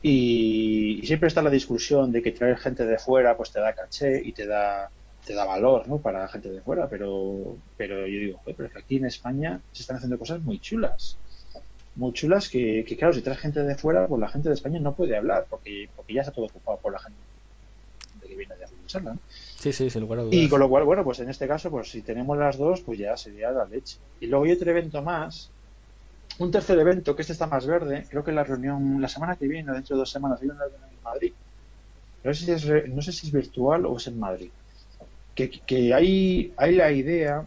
[0.02, 4.22] y, siempre está la discusión de que traer gente de fuera pues te da caché
[4.24, 4.90] y te da
[5.24, 5.98] te da valor ¿no?
[5.98, 9.60] para la gente de fuera, pero, pero yo digo, pero es que aquí en España
[9.72, 11.16] se están haciendo cosas muy chulas.
[11.96, 14.94] Muy chulas que, claro, si traes gente de fuera, pues la gente de España no
[14.94, 17.18] puede hablar, porque, porque ya está todo ocupado por la gente
[18.26, 19.18] que viene de Bruselas.
[19.58, 22.02] Sí, sí, sin lugar Y con lo cual, bueno, pues en este caso, pues si
[22.02, 23.98] tenemos las dos, pues ya sería la leche.
[24.20, 25.50] Y luego hay otro evento más,
[26.38, 29.48] un tercer evento, que este está más verde, creo que la reunión, la semana que
[29.48, 31.32] viene, dentro de dos semanas, hay una reunión en Madrid.
[32.22, 34.50] No sé si es, no sé si es virtual o es en Madrid
[35.48, 37.46] que, hay, hay la idea,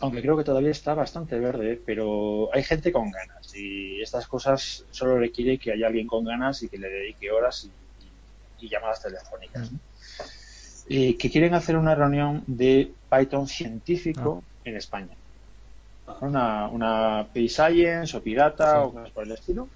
[0.00, 4.84] aunque creo que todavía está bastante verde, pero hay gente con ganas y estas cosas
[4.90, 7.68] solo requiere que haya alguien con ganas y que le dedique horas
[8.60, 9.70] y, llamadas telefónicas.
[10.86, 14.60] y que quieren hacer una reunión de Python científico ah.
[14.64, 15.16] en España.
[16.20, 19.68] Una, una Science o Pirata o cosas por el estilo,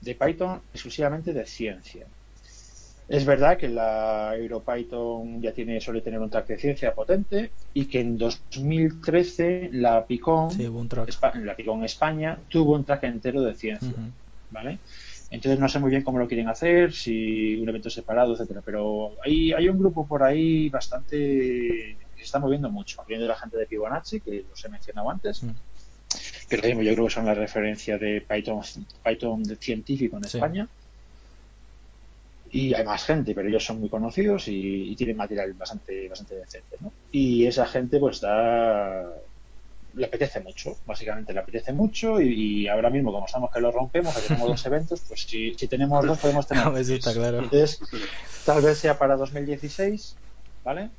[0.00, 2.06] de Python exclusivamente de ciencia.
[3.08, 7.84] Es verdad que la EuroPython ya tiene, suele tener un track de ciencia potente y
[7.84, 10.48] que en 2013 la Picon,
[11.44, 13.94] la Picon España, tuvo un track entero de ciencia,
[14.50, 14.80] ¿vale?
[15.30, 19.12] Entonces no sé muy bien cómo lo quieren hacer, si un evento separado, etcétera, pero
[19.24, 23.04] hay, hay un grupo por ahí bastante que se está moviendo mucho.
[23.06, 25.44] Viene de la gente de Fibonacci, que los he mencionado antes,
[26.48, 28.62] pero yo creo que son la referencia de Python,
[29.04, 30.68] Python de científico en España
[32.56, 36.76] y hay más gente, pero ellos son muy conocidos y, tienen material bastante, bastante decente,
[36.80, 36.90] ¿no?
[37.12, 39.04] Y esa gente pues está
[39.92, 44.14] le apetece mucho, básicamente le apetece mucho y, ahora mismo como estamos que lo rompemos,
[44.14, 46.64] que tenemos dos eventos, pues si, si tenemos dos podemos tener
[47.14, 47.38] claro.
[47.42, 47.80] Entonces,
[48.44, 50.16] tal vez sea para 2016,
[50.64, 50.90] ¿vale?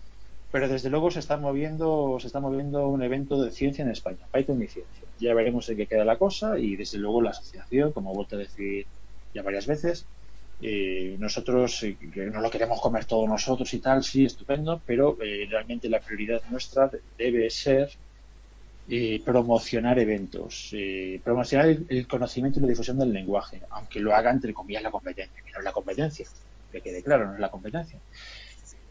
[0.52, 4.28] Pero desde luego se está moviendo, se está moviendo un evento de ciencia en España,
[4.32, 5.04] Python y ciencia.
[5.20, 8.40] Ya veremos en qué queda la cosa y desde luego la asociación, como vuelto a
[8.40, 8.86] decir
[9.34, 10.06] ya varias veces,
[10.60, 11.96] eh, nosotros eh,
[12.34, 16.42] no lo queremos comer todos nosotros y tal, sí, estupendo, pero eh, realmente la prioridad
[16.50, 17.92] nuestra debe ser
[19.26, 20.74] promocionar eventos,
[21.22, 25.44] promocionar el, conocimiento y la difusión del lenguaje, aunque lo haga entre comillas la competencia,
[25.46, 26.26] que no es la competencia,
[26.72, 28.00] que quede claro, no es la competencia.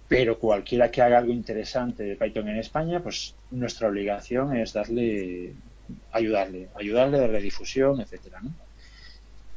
[0.06, 5.54] Pero cualquiera que haga algo interesante de Python en España, pues nuestra obligación es darle,
[6.12, 8.65] ayudarle, ayudarle, darle difusión, etcétera, ¿no?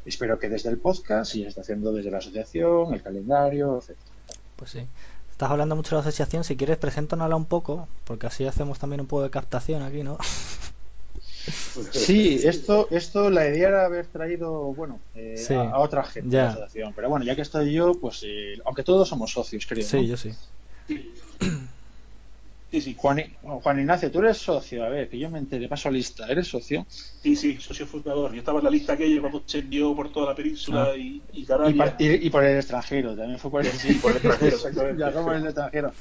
[0.10, 3.95] Espero que desde el podcast y está haciendo desde la asociación, el calendario, etc.
[4.56, 4.88] Pues sí.
[5.32, 9.02] Estás hablando mucho de la asociación, si quieres preséntanosla un poco, porque así hacemos también
[9.02, 10.17] un poco de captación aquí, ¿no?
[11.91, 16.50] Sí, esto, esto la idea era haber traído, bueno, eh, a, otra gente de la
[16.50, 19.84] asociación, pero bueno, ya que estoy yo, pues, eh, aunque todos somos socios, creo.
[19.84, 20.32] Sí, yo sí.
[22.71, 22.95] Sí, sí.
[22.95, 26.47] Juan, Juan, Ignacio, tú eres socio, a ver, que yo me enteré, paso lista, ¿eres
[26.47, 26.86] socio?
[26.89, 28.32] Sí, sí, socio fundador.
[28.32, 30.95] Yo estaba en la lista aquella cuando se envió por toda la península ah.
[30.95, 31.47] y, y,
[31.97, 34.95] y, por el extranjero, también fue por el, sí, por el extranjero.
[34.97, 35.93] ya como el extranjero.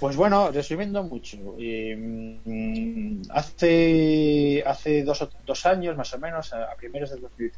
[0.00, 7.10] Pues bueno, resumiendo mucho, eh, hace, hace dos, dos, años más o menos, a, primeros
[7.10, 7.52] del 2000,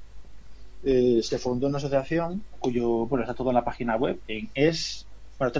[0.82, 5.06] eh, se fundó una asociación cuyo, bueno, está todo en la página web, en es
[5.40, 5.52] bueno,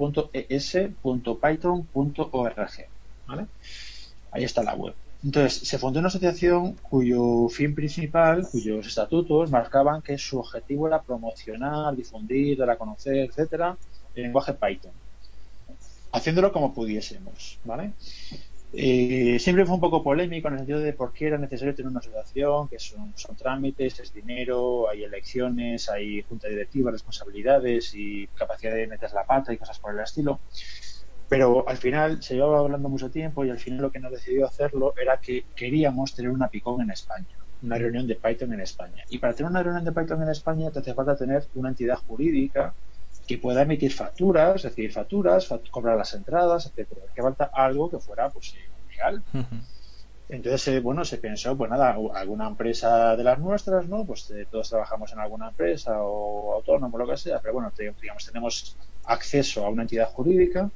[0.00, 2.88] www.es.python.org.
[3.26, 3.46] ¿vale?
[4.32, 4.94] Ahí está la web.
[5.22, 11.02] Entonces, se fundó una asociación cuyo fin principal, cuyos estatutos marcaban que su objetivo era
[11.02, 13.76] promocionar, difundir, dar a conocer, etcétera,
[14.14, 14.92] el lenguaje Python.
[16.12, 17.92] Haciéndolo como pudiésemos, ¿vale?
[18.72, 21.90] Eh, siempre fue un poco polémico en el sentido de por qué era necesario tener
[21.90, 28.28] una asociación, que son, son trámites, es dinero, hay elecciones, hay junta directiva, responsabilidades y
[28.28, 30.40] capacidad de meter la pata y cosas por el estilo.
[31.28, 34.46] Pero al final se llevaba hablando mucho tiempo y al final lo que nos decidió
[34.46, 39.04] hacerlo era que queríamos tener una picón en España, una reunión de Python en España.
[39.08, 41.96] Y para tener una reunión de Python en España te hace falta tener una entidad
[42.06, 42.74] jurídica
[43.30, 47.02] que pueda emitir facturas, decir, facturas, cobrar las entradas, etcétera.
[47.14, 48.56] Que falta algo que fuera pues
[48.90, 49.22] legal.
[50.28, 54.04] Entonces, eh, bueno, se pensó, pues nada, alguna empresa de las nuestras, ¿no?
[54.04, 58.26] Pues eh, todos trabajamos en alguna empresa o autónomo, lo que sea, pero bueno, digamos,
[58.26, 60.68] tenemos acceso a una entidad jurídica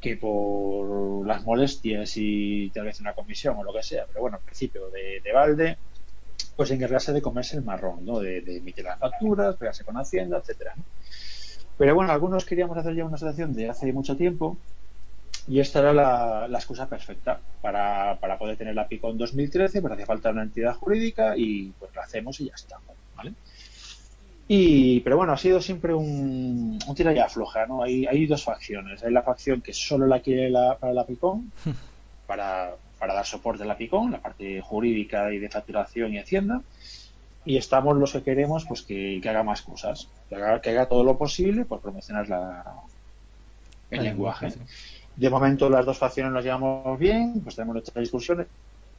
[0.00, 4.36] que por las molestias y tal vez una comisión o lo que sea, pero bueno,
[4.36, 5.76] en principio de, de balde,
[6.54, 8.20] pues encargarse de comerse el marrón, ¿no?
[8.20, 10.76] De, emitir las facturas, pegarse con Hacienda, etcétera.
[11.80, 14.58] Pero bueno, algunos queríamos hacer ya una asociación de hace mucho tiempo
[15.48, 19.94] y esta era la, excusa perfecta para, para, poder tener la PICO en 2013, pues
[19.94, 22.76] hacía falta una entidad jurídica y pues la hacemos y ya está,
[23.16, 23.32] ¿vale?
[24.46, 27.82] Y, pero bueno, ha sido siempre un, un tira y afloja, ¿no?
[27.82, 29.02] Hay, hay dos facciones.
[29.02, 31.50] Hay la facción que solo la quiere para la PICON,
[32.26, 36.60] para, para dar soporte a la PICON, la parte jurídica y de facturación y hacienda.
[37.44, 41.64] Y estamos los que queremos pues que, haga más cosas, que haga, todo lo posible
[41.64, 42.64] por promocionar la,
[43.90, 44.52] el lenguaje.
[45.16, 48.46] De momento las dos facciones nos llevamos bien, pues tenemos nuestras discusiones,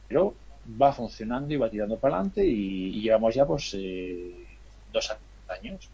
[0.08, 0.34] pero
[0.80, 4.32] va funcionando y va tirando para adelante y, llevamos ya pues eh,
[4.92, 5.16] dos
[5.48, 5.88] años.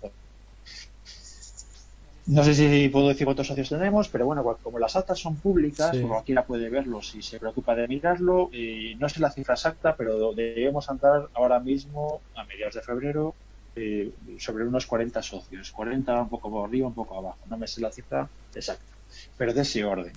[2.28, 5.96] No sé si puedo decir cuántos socios tenemos, pero bueno, como las actas son públicas,
[5.96, 6.02] sí.
[6.02, 8.50] cualquiera puede verlo si se preocupa de mirarlo.
[8.52, 13.34] Y no sé la cifra exacta, pero debemos andar ahora mismo, a mediados de febrero,
[13.74, 15.72] eh, sobre unos 40 socios.
[15.72, 17.38] 40 un poco arriba, un poco abajo.
[17.48, 18.92] No me sé la cifra exacta,
[19.38, 20.12] pero de ese orden.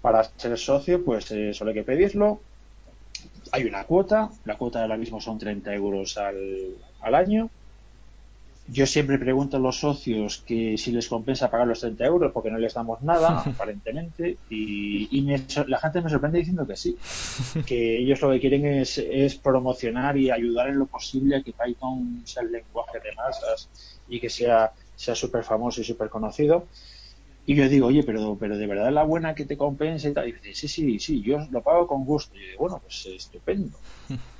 [0.00, 2.42] Para ser socio, pues eh, solo hay que pedirlo.
[3.50, 7.50] Hay una cuota, la cuota ahora mismo son 30 euros al, al año
[8.66, 12.50] yo siempre pregunto a los socios que si les compensa pagar los 30 euros porque
[12.50, 15.20] no les damos nada, aparentemente, y,
[15.66, 16.96] la gente me sorprende diciendo que sí,
[17.66, 22.22] que ellos lo que quieren es, promocionar y ayudar en lo posible a que Python
[22.24, 23.68] sea el lenguaje de masas
[24.08, 26.68] y que sea sea súper famoso y súper conocido.
[27.46, 30.14] Y yo digo, oye, pero, pero de verdad es la buena que te compensa y
[30.14, 30.28] tal.
[30.28, 32.34] Y dice, sí, sí, sí, yo lo pago con gusto.
[32.36, 33.78] Y yo digo, bueno, pues estupendo.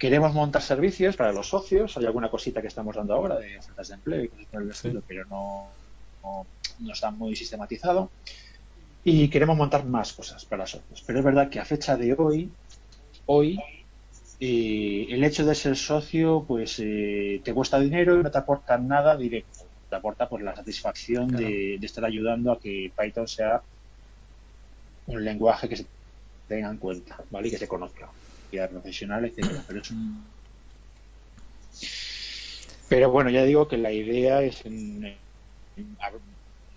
[0.00, 1.94] Queremos montar servicios para los socios.
[1.98, 4.70] Hay alguna cosita que estamos dando ahora de ofertas de empleo y cosas por el
[4.70, 5.68] estilo, pero no,
[6.22, 6.46] no,
[6.90, 8.08] está muy sistematizado.
[9.04, 11.04] Y queremos montar más cosas para los socios.
[11.06, 12.50] Pero es verdad que a fecha de hoy,
[13.26, 13.60] hoy,
[14.40, 18.78] eh, el hecho de ser socio, pues eh, te cuesta dinero y no te aporta
[18.78, 19.66] nada directo.
[19.90, 23.60] Te aporta pues la satisfacción de, de, estar ayudando a que Python sea
[25.08, 25.84] un lenguaje que se
[26.48, 27.48] tenga en cuenta, ¿vale?
[27.48, 28.08] Y que se conozca
[28.50, 29.62] profesional, etcétera.
[29.66, 30.24] Pero es un...
[32.88, 35.00] Pero bueno, ya digo que la idea es en,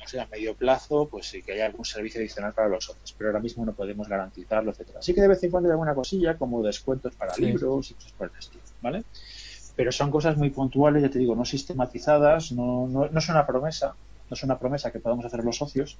[0.04, 3.30] no sé, a medio plazo, pues que haya algún servicio adicional para los otros, pero
[3.30, 5.00] ahora mismo no podemos garantizarlo, etcétera.
[5.00, 8.12] Así que de vez en cuando hay alguna cosilla, como descuentos para libros y cosas
[8.12, 9.04] por el estilo, ¿vale?
[9.76, 13.48] Pero son cosas muy puntuales, ya te digo, no sistematizadas, no, no, no es una
[13.48, 13.96] promesa,
[14.30, 15.98] no es una promesa que podamos hacer los socios,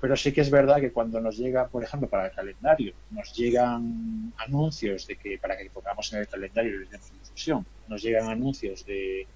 [0.00, 3.34] pero sí que es verdad que cuando nos llega, por ejemplo, para el calendario, nos
[3.34, 8.28] llegan anuncios de que para que pongamos en el calendario les demos difusión, nos llegan
[8.28, 9.26] anuncios de,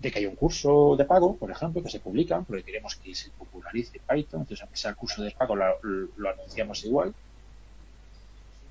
[0.00, 3.30] que hay un curso de pago, por ejemplo, que se publica, porque queremos que se
[3.30, 7.14] popularice Python, entonces aunque sea el curso de pago lo, anunciamos igual,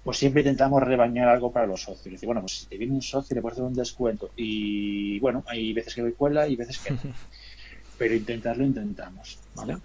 [0.03, 2.13] pues siempre intentamos rebañar algo para los socios.
[2.13, 4.31] Dice, bueno, pues si te viene un socio le puedes hacer un descuento.
[4.37, 6.99] Y bueno, hay veces que me cuela y veces que no.
[7.97, 9.77] Pero intentarlo intentamos, ¿vale?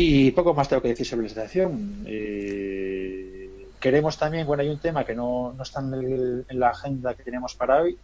[0.00, 2.04] Y poco más tengo que decir sobre la asociación.
[2.06, 7.24] Eh, queremos también, bueno, hay un tema que no, no está en, la agenda que
[7.24, 7.98] tenemos para hoy,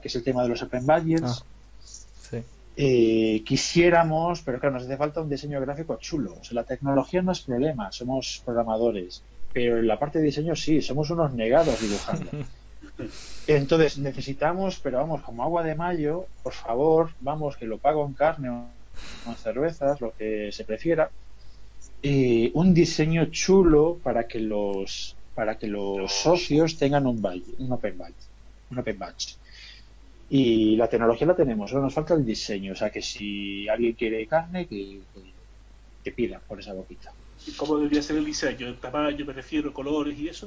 [0.00, 1.44] que es el tema de los Open Budgets.
[2.32, 2.36] Ah,
[2.76, 6.36] eh, quisiéramos, pero claro, nos hace falta un diseño gráfico chulo.
[6.40, 9.20] O sea, la tecnología no es problema, somos programadores,
[9.52, 12.30] pero en la parte de diseño sí, somos unos negados dibujando.
[13.48, 18.12] Entonces necesitamos, pero vamos, como agua de mayo, por favor, vamos, que lo pago en
[18.12, 18.66] carne o
[19.26, 21.10] en cervezas, lo que se prefiera,
[22.06, 27.72] eh, un diseño chulo para que los para que los socios tengan un badge, un
[27.72, 28.14] open badge,
[28.70, 29.36] un open badge.
[30.28, 33.94] Y la tecnología la tenemos, solo nos falta el diseño, o sea que si alguien
[33.94, 35.00] quiere carne, que,
[36.04, 37.10] que, pida por esa boquita.
[37.56, 38.68] ¿Cómo debería ser el diseño?
[38.68, 40.46] ¿El tamaño, me refiero, colores y eso?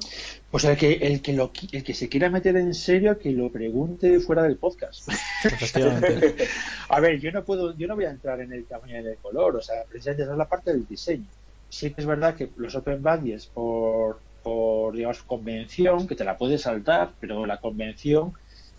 [0.51, 3.51] Pues el que, el que, lo, el que se quiera meter en serio, que lo
[3.51, 5.09] pregunte fuera del podcast.
[6.89, 9.07] a ver, yo no puedo, yo no voy a entrar en el tamaño y en
[9.07, 11.25] el color, o sea, precisamente esa es la parte del diseño
[11.69, 16.37] sí que es verdad que los Open Badges por, por digamos, convención, que te la
[16.37, 18.33] puedes saltar, pero la convención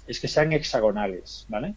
[0.07, 1.75] es que sean hexagonales, ¿vale?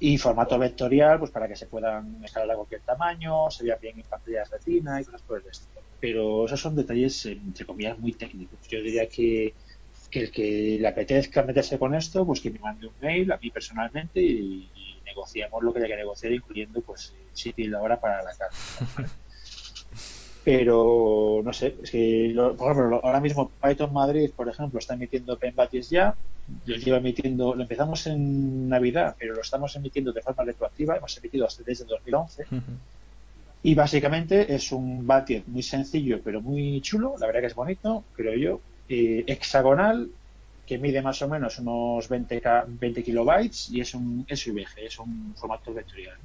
[0.00, 3.98] Y formato vectorial, pues para que se puedan escalar a cualquier tamaño, se vean bien
[3.98, 5.82] en pantallas retina y cosas por el estilo.
[6.00, 8.58] Pero esos son detalles, entre comillas, muy técnicos.
[8.68, 9.54] Yo diría que,
[10.10, 13.36] que el que le apetezca meterse con esto, pues que me mande un mail a
[13.36, 14.70] mí personalmente y,
[15.04, 18.56] negociamos lo que haya que negociar, incluyendo pues sitio y la hora para la carta.
[20.44, 25.38] pero no sé, es que, por ejemplo, ahora mismo Python Madrid, por ejemplo, está emitiendo
[25.38, 26.14] Penbatis ya,
[26.66, 31.16] lo lleva emitiendo, lo empezamos en Navidad, pero lo estamos emitiendo de forma retroactiva, hemos
[31.16, 32.44] emitido hasta desde 2011.
[33.62, 38.04] Y básicamente es un Batit muy sencillo, pero muy chulo, la verdad que es bonito,
[38.14, 40.10] creo yo, eh, hexagonal,
[40.66, 45.34] que mide más o menos unos 20, 20 kilobytes y es un SVG, es un
[45.36, 46.18] formato vectorial.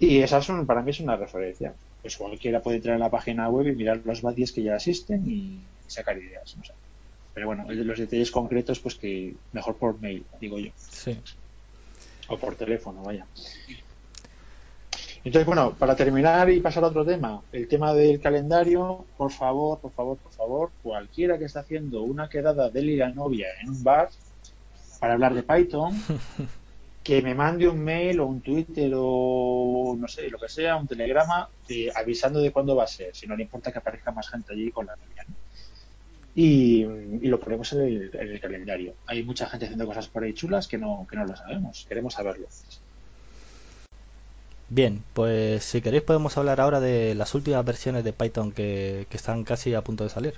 [0.00, 1.72] Y esa es para mí es una referencia.
[2.02, 5.24] Pues cualquiera puede entrar en la página web y mirar los badges que ya existen
[5.26, 6.56] y sacar ideas.
[6.56, 6.72] No sé.
[7.34, 10.70] Pero bueno, los detalles concretos, pues que mejor por mail, digo yo.
[10.76, 11.18] Sí.
[12.28, 13.26] O por teléfono, vaya.
[15.24, 19.78] Entonces, bueno, para terminar y pasar a otro tema, el tema del calendario, por favor,
[19.78, 23.84] por favor, por favor, cualquiera que esté haciendo una quedada de liga novia en un
[23.84, 24.10] bar
[24.98, 25.94] para hablar de Python,
[27.02, 30.86] que me mande un mail o un Twitter o no sé, lo que sea, un
[30.86, 34.28] telegrama eh, avisando de cuándo va a ser, si no le importa que aparezca más
[34.28, 35.26] gente allí con la novia.
[36.34, 36.84] Y,
[37.28, 38.94] lo ponemos en el, en el, calendario.
[39.06, 42.14] Hay mucha gente haciendo cosas por ahí chulas que no, que no lo sabemos, queremos
[42.14, 42.46] saberlo.
[44.74, 49.44] Bien, pues si queréis podemos hablar ahora de las últimas versiones de Python que, están
[49.44, 50.34] casi a punto de salir.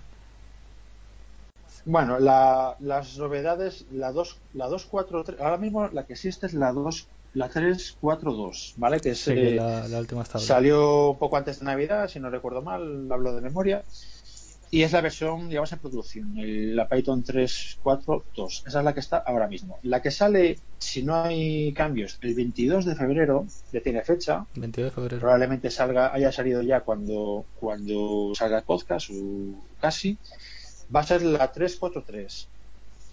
[1.87, 7.09] Bueno, las novedades, la 2, la 243, ahora mismo la que existe es la 2,
[7.35, 9.01] la 342, ¿vale?
[9.01, 13.11] Que es, eh, la, última salió un poco antes de Navidad, si no recuerdo mal,
[13.11, 13.85] hablo de memoria.
[14.71, 16.33] Y es la versión, digamos, en producción,
[16.75, 18.67] la Python 3.4.2.
[18.67, 19.79] Esa es la que está ahora mismo.
[19.83, 24.47] La que sale, si no hay cambios, el 22 de febrero, ya tiene fecha.
[24.57, 25.21] 22 de febrero.
[25.21, 30.19] Probablemente salga, haya salido ya cuando, cuando salga el podcast o casi.
[30.95, 32.47] Va a ser la 3.4.3.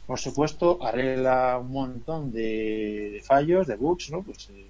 [0.07, 4.24] Por supuesto, arregla un montón de, fallos, de bugs, ¿no?
[4.24, 4.65] Pues eh,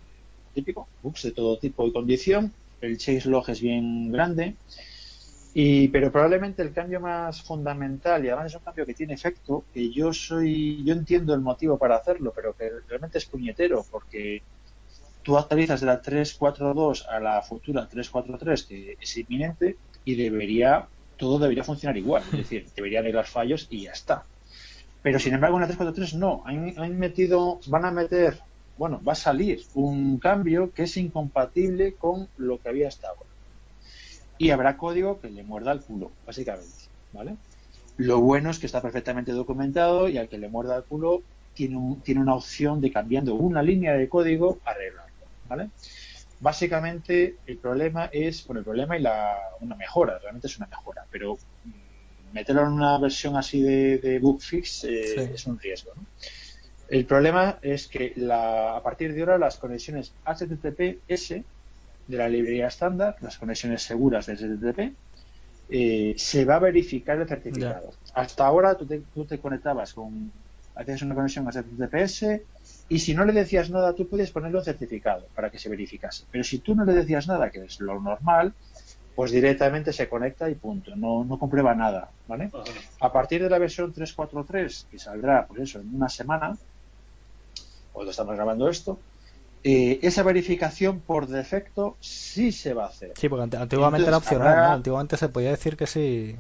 [0.54, 2.52] típico, bugs de todo tipo y condición.
[2.82, 4.56] El chase log es bien grande
[5.54, 9.66] y, pero probablemente el cambio más fundamental, y además es un cambio que tiene efecto,
[9.74, 14.44] que yo soy, yo entiendo el motivo para hacerlo, pero que realmente es puñetero, porque
[15.24, 19.76] tú actualizas de la 3.4.2 a la futura 3.4.3, que es inminente,
[20.06, 20.88] y debería,
[21.22, 24.26] todo debería funcionar igual, es decir, debería arreglar fallos y ya está.
[25.04, 28.40] Pero sin embargo en la 3.4.3 no, han, han metido, van a meter,
[28.78, 33.30] bueno, va a salir un cambio que es incompatible con lo que había hasta ahora
[34.42, 37.36] y habrá código que le muerda el culo, básicamente, ¿vale?
[37.98, 41.22] Lo bueno es que está perfectamente documentado y al que le muerda el culo
[41.54, 45.14] tiene, tiene una opción de cambiando una línea de código arreglarlo,
[45.48, 45.70] ¿vale?
[46.42, 51.06] Básicamente el problema es, bueno, el problema y la, una mejora, realmente es una mejora,
[51.10, 55.92] pero mm, meterlo en una versión así de, de bug fix eh, es un riesgo,
[55.96, 56.06] ¿no?
[56.90, 62.68] El problema es que la, a partir de ahora las conexiones HTTPS de la librería
[62.68, 64.94] estándar, las conexiones seguras del HTTP,
[65.70, 67.92] eh, se va a verificar el certificado.
[68.14, 70.34] Hasta ahora tú te, conectabas con,
[70.82, 72.42] hacías una conexión a HTTPS
[72.90, 76.26] y si no le decías nada, tú podías ponerlo en certificado para que se verificase.
[76.30, 78.54] Pero si tú no le decías nada, que es lo normal,
[79.16, 82.50] pues directamente se conecta y punto, no, no comprueba nada, ¿vale?
[83.00, 86.58] A partir de la versión 3.4.3, que saldrá, pues eso, en una semana,
[87.92, 89.00] cuando estamos grabando esto,
[89.64, 93.14] eh, esa verificación por defecto sí se va a hacer.
[93.16, 96.36] Sí, porque antiguamente era opcional, Antiguamente se podía decir que sí,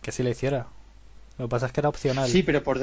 [0.00, 0.66] que sí le hiciera.
[1.38, 2.28] Lo que pasa es que era opcional.
[2.28, 2.78] Sí, pero por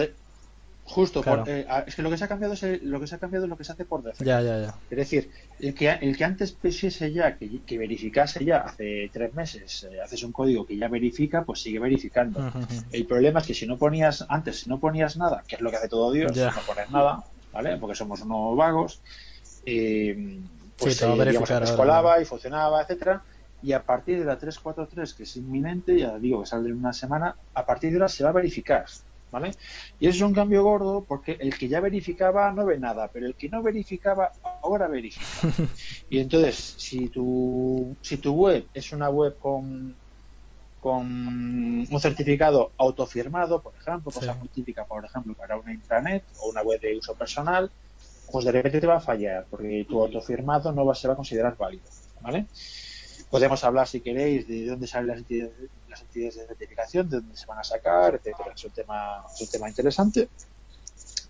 [0.92, 3.46] justo, eh, es que lo que se ha cambiado es lo que se ha cambiado
[3.46, 4.26] es lo que se hace por defecto.
[4.26, 4.76] Ya, ya, ya.
[4.90, 9.88] Es decir, el que, el que antes pusiese ya, que, verificase ya hace tres meses,
[9.90, 12.52] eh, haces un código que ya verifica, pues sigue verificando.
[12.92, 15.72] El problema es que si no ponías, antes si no ponías nada, que es lo
[15.72, 17.78] que hace todo Dios, no poner nada, ¿vale?
[17.78, 19.02] Porque somos unos vagos,
[19.66, 20.42] eh,
[20.78, 23.24] pues sí, eh, digamos, colaba y funcionaba, etcétera.
[23.64, 26.94] Y a partir de la 343, que es inminente, ya digo que sale en una
[26.94, 28.86] semana, a partir de ahora se va a verificar.
[29.32, 29.52] ¿Vale?
[29.98, 33.26] Y eso es un cambio gordo porque el que ya verificaba no ve nada, pero
[33.28, 34.30] el que no verificaba
[34.62, 35.26] ahora verifica.
[36.10, 39.98] Y entonces, si tu, si tu web es una web con,
[40.80, 46.50] con un certificado autofirmado, por ejemplo, cosa muy típica, por ejemplo, para una intranet o
[46.50, 47.72] una web de uso personal,
[48.32, 51.18] pues de repente te va a fallar, porque tu autofirmado no va, se va a
[51.18, 52.48] considerar válido, ¿vale?
[53.32, 55.54] Podemos hablar, si queréis, de dónde salen las entidades,
[55.90, 58.52] las entidades de certificación, de dónde se van a sacar, etcétera.
[58.54, 60.28] Es un tema, es un tema interesante.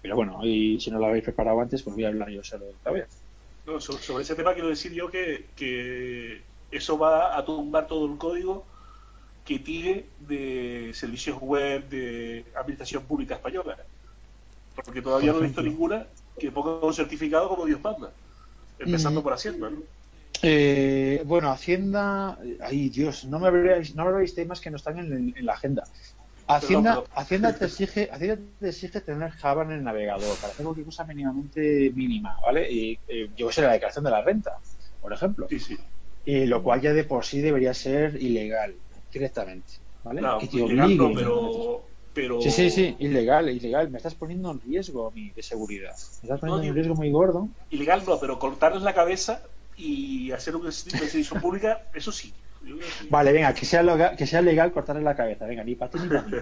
[0.02, 2.66] Pero bueno, y si no lo habéis preparado antes, pues voy a hablar yo solo
[2.70, 3.08] otra vez.
[3.80, 6.42] sobre, ese tema quiero decir yo que, que
[6.72, 8.66] eso va a tumbar todo el código
[9.46, 13.78] que tire de servicios web de administración pública española.
[14.84, 16.08] Porque todavía no he visto ninguna
[16.40, 18.12] que ponga un certificado como Dios manda,
[18.80, 19.70] empezando por Hacienda.
[19.70, 20.01] ¿no?
[20.42, 22.38] Eh, bueno, Hacienda.
[22.62, 25.84] Ay, Dios, no me habréis, no me temas que no están en, la agenda.
[26.48, 30.86] Hacienda, Hacienda, te exige, Hacienda te exige tener Java en el navegador para hacer cualquier
[30.86, 32.72] cosa mínimamente mínima, ¿vale?
[32.72, 34.58] Y eh, yo sé la declaración de la renta,
[35.00, 35.48] por ejemplo.
[35.50, 35.78] Sí, sí.
[36.26, 38.76] Y lo cual ya de por sí debería ser ilegal,
[39.12, 39.74] directamente,
[40.04, 40.22] ¿vale?
[40.40, 42.42] que te obligue, pero, pero...
[42.42, 43.90] Sí, sí, sí, ilegal, ilegal.
[43.90, 45.96] Me estás poniendo en riesgo mi de seguridad.
[46.22, 47.50] Me estás poniendo en riesgo muy gordo.
[47.70, 49.42] Ilegal no, pero cortarles la cabeza
[49.78, 52.34] y hacer una decisión pública, eso sí.
[53.10, 55.46] Vale, venga, que sea, legal, que sea legal cortarle la cabeza.
[55.46, 56.38] Venga, ni para ti ni para mí.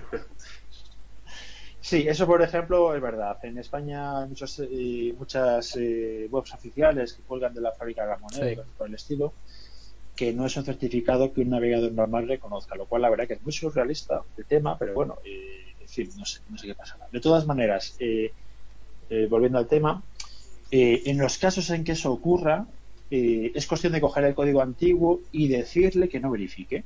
[1.81, 3.37] Sí, eso por ejemplo es verdad.
[3.41, 8.09] En España hay muchos, eh, muchas eh, webs oficiales que cuelgan de la fábrica de
[8.09, 9.33] la moneda por el estilo,
[10.15, 13.35] que no es un certificado que un navegador normal reconozca, lo cual la verdad que
[13.35, 16.75] es muy surrealista el tema, pero bueno, eh, en fin, no sé, no sé qué
[16.75, 17.07] pasará.
[17.11, 17.97] De todas maneras,
[19.29, 20.03] volviendo al tema,
[20.69, 22.67] en los casos en que eso ocurra,
[23.11, 26.83] eh, es cuestión de coger el código antiguo y decirle que no verifique.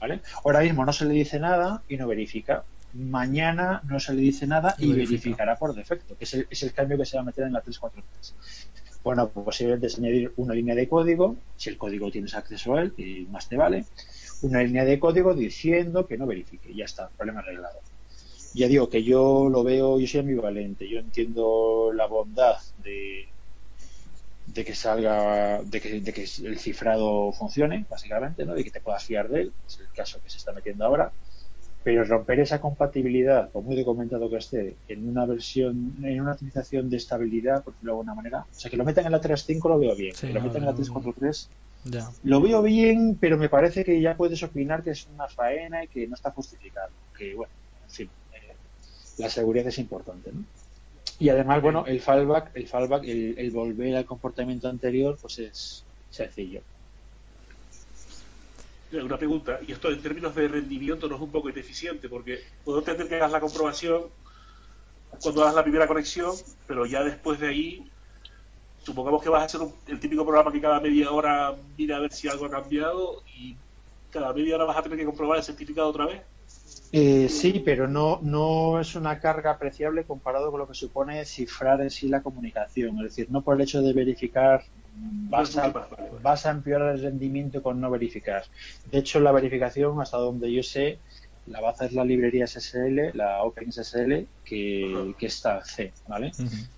[0.00, 0.20] ¿vale?
[0.44, 2.64] Ahora mismo no se le dice nada y no verifica.
[2.94, 7.04] Mañana no se le dice nada y, verificará por defecto, que es el, cambio que
[7.04, 8.34] se va a meter en la 343.
[9.02, 12.82] Bueno, pues posiblemente es añadir una línea de código, si el código tienes acceso a
[12.82, 13.84] él, y más te vale,
[14.42, 16.72] una línea de código diciendo que no verifique.
[16.72, 17.80] Ya está, problema arreglado.
[18.54, 23.26] Ya digo que yo lo veo, yo soy ambivalente, yo entiendo la bondad de,
[24.54, 28.54] de que salga, de que, de que el cifrado funcione, básicamente, ¿no?
[28.54, 31.12] de que te puedas fiar de él, es el caso que se está metiendo ahora,
[31.82, 36.88] pero romper esa compatibilidad, por muy documentado que esté, en una versión, en una utilización
[36.88, 39.68] de estabilidad, por decirlo de alguna manera, o sea, que lo metan en la 3.5
[39.68, 41.48] lo veo bien, que lo metan en la 3.4.3
[42.22, 45.88] lo veo bien, pero me parece que ya puedes opinar que es una faena y
[45.88, 47.52] que no está justificado, que bueno,
[47.84, 48.54] en fin, eh,
[49.18, 50.44] la seguridad es importante, ¿no?
[51.18, 56.60] Y además, bueno, el fallback, el fallback, el, volver al comportamiento anterior, pues es sencillo.
[58.92, 62.78] Una pregunta, y esto en términos de rendimiento no es un poco ineficiente, porque puedo
[62.78, 64.04] entender que hagas la comprobación
[65.20, 66.32] cuando hagas la primera conexión,
[66.66, 67.90] pero ya después de ahí,
[68.82, 72.12] supongamos que vas a hacer el típico programa que cada media hora mira a ver
[72.12, 73.56] si algo ha cambiado y
[74.10, 76.22] cada media hora vas a tener que comprobar el certificado otra vez.
[76.96, 81.80] Eh, sí, pero no, no es una carga apreciable comparado con lo que supone cifrar
[81.80, 82.96] en sí la comunicación.
[82.98, 84.62] Es decir, no por el hecho de verificar
[85.28, 85.72] vas a,
[86.22, 88.44] vas a empeorar el rendimiento con no verificar.
[88.92, 91.00] De hecho, la verificación, hasta donde yo sé,
[91.48, 96.30] la va a hacer la librería SSL, la OpenSSL, que, que está en C, ¿vale?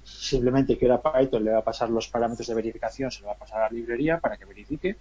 [0.03, 3.35] Simplemente que ahora Python le va a pasar los parámetros de verificación, se lo va
[3.35, 4.97] a pasar a la librería para que verifique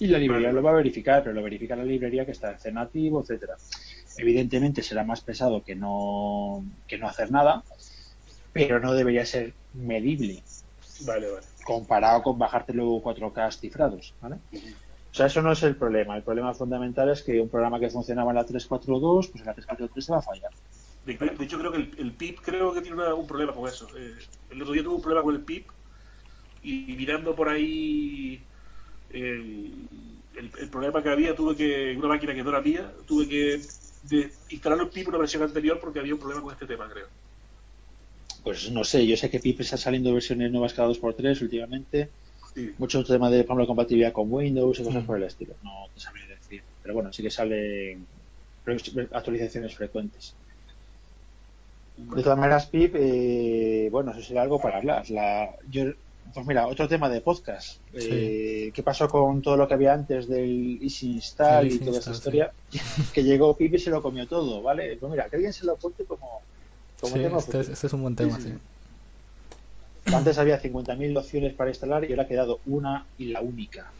[0.00, 2.60] y la librería lo va a verificar, pero lo verifica la librería que está en
[2.60, 3.56] C nativo, etcétera.
[4.18, 7.62] Evidentemente será más pesado que no, que no hacer nada,
[8.52, 10.42] pero no debería ser medible.
[11.06, 11.46] Vale, vale.
[11.64, 14.36] Comparado con bajarte luego 4K cifrados, ¿vale?
[15.10, 16.16] O sea, eso no es el problema.
[16.16, 19.54] El problema fundamental es que un programa que funcionaba en la 342, pues en la
[19.54, 20.50] 343 se va a fallar.
[21.06, 23.88] De, hecho, creo que el, PIP creo que tiene un problema con eso.
[23.96, 24.14] Eh,
[24.50, 25.68] el otro día tuve un problema con el PIP
[26.62, 28.42] y mirando por ahí
[29.10, 29.86] el,
[30.36, 33.60] el, problema que había, tuve que, una máquina que no era mía, tuve que
[34.50, 37.06] instalar un PIP una versión anterior porque había un problema con este tema, creo.
[38.42, 42.08] Pues no sé, yo sé que PIP está saliendo versiones nuevas cada 2x3 últimamente.
[42.78, 45.06] Mucho tema de, por compatibilidad con Windows y cosas mm.
[45.06, 45.54] por el estilo.
[45.62, 46.62] No te sabría decir.
[46.82, 48.06] Pero bueno, sí que salen
[49.12, 50.34] actualizaciones frecuentes.
[51.96, 55.08] De todas maneras, PIP, eh, bueno, eso sería algo para hablar.
[55.10, 55.92] La, yo
[56.32, 57.78] pues mira, otro tema de podcast.
[57.92, 62.10] Eh, ¿Qué pasó con todo lo que había antes del Easy Install y toda esta
[62.10, 62.52] historia?
[63.12, 64.96] que llegó Pipi y se lo comió todo, ¿vale?
[64.96, 66.42] Pues mira, que alguien se lo apunte como,
[67.00, 67.38] como tema.
[67.38, 68.52] Este, este, es un buen tema, sí.
[70.06, 73.90] Antes había 50.000 opciones para instalar y ahora ha quedado una y la única.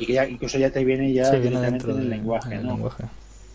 [0.00, 2.90] Y que ya, incluso ya te viene ya directamente en el lenguaje, ¿no?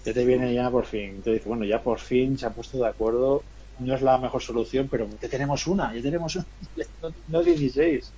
[0.06, 1.16] Ya te viene ya por fin.
[1.18, 3.44] Entonces, bueno, ya por fin se ha puesto de acuerdo
[3.80, 6.46] no es la mejor solución, pero ya tenemos una, ya tenemos una,
[7.28, 8.12] no, 16.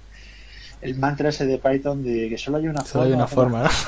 [0.82, 3.70] El mantra ese de Python de que solo hay una solo Hay una forma,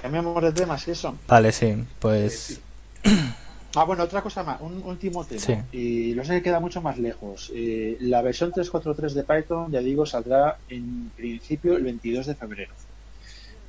[0.00, 1.16] Cambiamos de tema, ¿sí eso?
[1.28, 2.60] Vale, sí, pues.
[3.74, 5.64] Ah, bueno, otra cosa más, un último tema.
[5.72, 7.50] Y lo sé que queda mucho más lejos.
[7.54, 12.74] Eh, la versión 3.4.3 de Python, ya digo, saldrá en principio el 22 de febrero.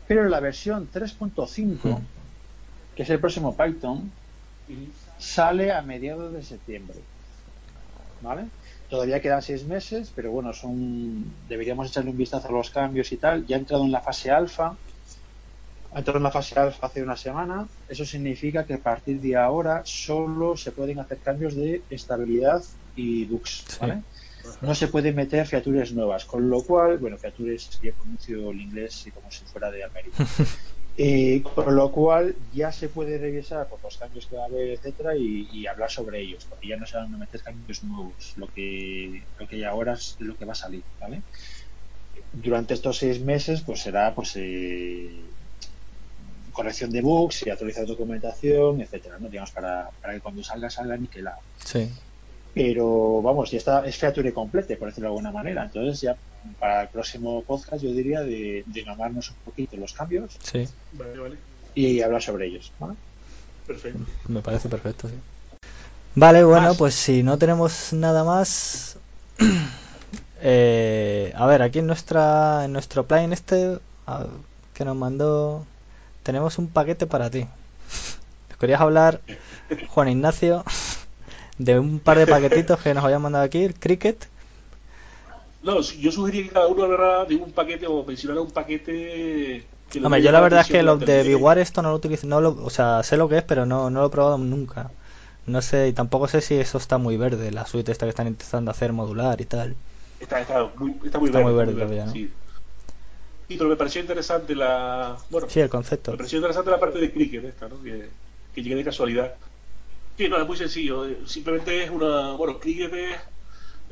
[0.06, 2.02] Pero la versión 3.5,
[2.96, 4.12] que es el próximo Python,
[5.18, 7.00] sale a mediados de septiembre.
[8.22, 8.46] ¿Vale?
[8.90, 13.18] Todavía quedan seis meses, pero bueno, son deberíamos echarle un vistazo a los cambios y
[13.18, 13.46] tal.
[13.46, 14.78] Ya ha entrado en la fase alfa.
[15.94, 17.68] Ha entrado en la fase alfa hace una semana.
[17.90, 22.64] Eso significa que a partir de ahora solo se pueden hacer cambios de estabilidad
[22.96, 23.78] y bugs.
[23.82, 24.04] ¿vale?
[24.62, 29.08] no se pueden meter features nuevas, con lo cual, bueno, features sería pronuncio el inglés
[29.14, 30.26] como si fuera de América.
[30.96, 34.70] Eh, con lo cual ya se puede revisar por los cambios que va a haber,
[34.70, 38.48] etcétera, y, hablar sobre ellos, porque ya no se van a meter cambios nuevos, lo
[38.48, 41.22] que, lo que ahora es lo que va a salir, ¿vale?
[42.32, 45.10] Durante estos seis meses, pues será pues eh,
[46.52, 49.30] corrección de bugs y actualizar documentación, etcétera, ¿no?
[49.30, 51.40] Digamos, para, para que cuando salga salga niquelado.
[51.66, 51.90] Sí
[52.54, 55.64] pero vamos, ya está, es feature complete, por decirlo de alguna manera.
[55.64, 56.16] Entonces, ya
[56.60, 60.68] para el próximo podcast, yo diría de, de un poquito los cambios sí.
[61.76, 62.72] y hablar sobre ellos.
[63.68, 64.00] Perfecto.
[64.28, 65.16] Me parece perfecto, sí.
[66.16, 68.98] Vale, bueno, pues si no tenemos nada más.
[70.42, 73.80] eh, a ver, aquí en nuestra en nuestro plugin este
[74.74, 75.66] que nos mandó,
[76.24, 77.48] tenemos un paquete para ti.
[78.60, 79.22] ¿Querías hablar,
[79.90, 80.64] Juan Ignacio?
[81.58, 84.28] de un par de paquetitos que nos habían mandado aquí, el Cricket.
[85.64, 89.66] No, yo sugería que cada uno hablara de un paquete o mencionara un paquete.
[90.04, 92.50] Hombre, yo la verdad es que los de Biware esto no lo utilizo, no lo,
[92.64, 94.92] o sea, sé lo que es, pero no, no lo he probado nunca.
[95.46, 98.28] No sé, y tampoco sé si eso está muy verde, la suite esta que están
[98.28, 99.76] intentando hacer modular y tal.
[100.20, 101.44] Está, está, muy, está muy verde.
[101.44, 102.12] Muy verde, todavía, ¿no?
[102.12, 102.32] sí.
[103.48, 105.18] pero me pareció interesante la.
[105.30, 106.12] Bueno, sí, el concepto.
[106.12, 107.82] Me pareció interesante la parte de Cricket esta, ¿no?
[107.82, 108.10] Que,
[108.54, 109.36] que llegué de casualidad.
[110.18, 111.06] Sí, no, es muy sencillo.
[111.26, 112.34] Simplemente es una.
[112.34, 113.18] Bueno, Cricket es,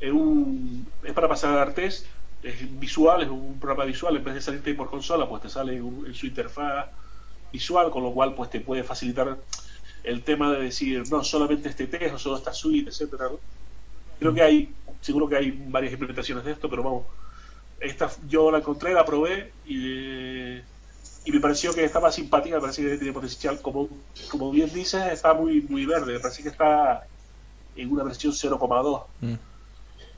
[0.10, 2.06] un, es para pasar test,
[2.42, 4.16] es visual, es un programa visual.
[4.16, 6.88] En vez de salirte por consola, pues te sale en, su interfaz
[7.52, 9.38] visual, con lo cual pues te puede facilitar
[10.04, 13.30] el tema de decir, no, solamente este test o solo esta suite, etcétera.
[14.18, 17.04] Creo que hay, seguro que hay varias implementaciones de esto, pero vamos,
[17.80, 20.62] esta yo la encontré, la probé y
[21.24, 23.90] y me pareció que estaba simpática, me parece que tiene potencial, como,
[24.30, 27.06] como bien dices, está muy, muy verde, me parece que está
[27.76, 29.04] en una versión 0,2.
[29.22, 29.34] Mm.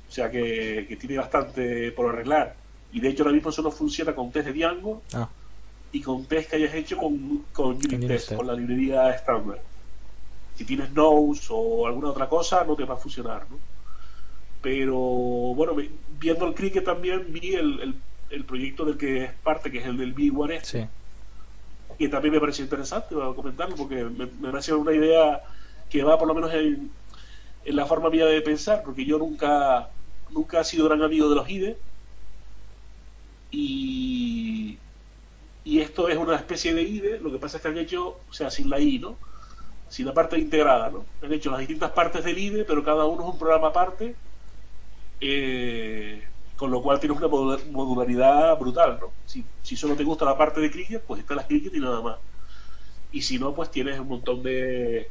[0.08, 2.56] O sea que, tiene bastante por arreglar.
[2.92, 5.28] Y de hecho ahora mismo solo funciona con test de Django ah.
[5.92, 9.60] y con test que hayas hecho con, con Unit con la librería estándar.
[10.56, 13.46] Si tienes Nose o alguna otra cosa, no te va a funcionar.
[13.50, 13.58] ¿no?
[14.62, 15.74] Pero bueno,
[16.20, 17.96] viendo el Cricket también vi el
[18.34, 20.86] el proyecto del que es parte, que es el del B-One sí.
[21.98, 25.42] que también me pareció interesante comentarlo, porque me, me parece una idea
[25.90, 26.92] que va por lo menos en,
[27.66, 29.90] en, la forma mía de pensar, porque yo nunca,
[30.32, 31.78] nunca he sido gran amigo de los IDE,
[33.52, 34.78] y,
[35.64, 38.34] y esto es una especie de IDE, lo que pasa es que han hecho, o
[38.34, 39.18] sea, sin la I, ¿no?
[39.90, 41.06] Sin la parte integrada, ¿no?
[41.22, 44.16] Han hecho las distintas partes del IDE, pero cada uno es un programa aparte.
[45.22, 46.24] Eh,
[46.58, 49.12] con lo cual tienes una modularidad brutal, ¿no?
[49.26, 52.02] Si, si solo te gusta la parte de cricket, pues está la cricket y nada
[52.02, 52.18] más.
[53.12, 55.10] Y si no, pues tienes un montón de,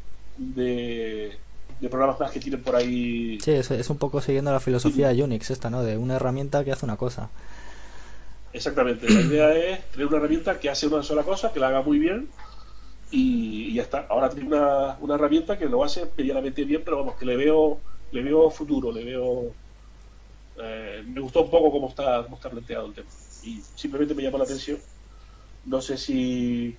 [1.91, 3.39] programas más que tienen por ahí.
[3.41, 5.83] Sí, es, un poco siguiendo la filosofía de Unix esta, ¿no?
[5.83, 7.31] De una herramienta que hace una cosa.
[8.53, 11.83] Exactamente, la idea es tener una herramienta que hace una sola cosa, que la haga
[11.83, 12.29] muy bien
[13.11, 14.07] y, ya está.
[14.11, 17.81] Ahora tiene una, una herramienta que lo hace medianamente bien, pero vamos, que le veo,
[18.13, 19.55] le veo futuro, le veo
[20.57, 23.09] eh, me gustó un poco cómo está, cómo está planteado el tema.
[23.43, 24.79] Y simplemente me llamó la atención.
[25.65, 26.77] No sé si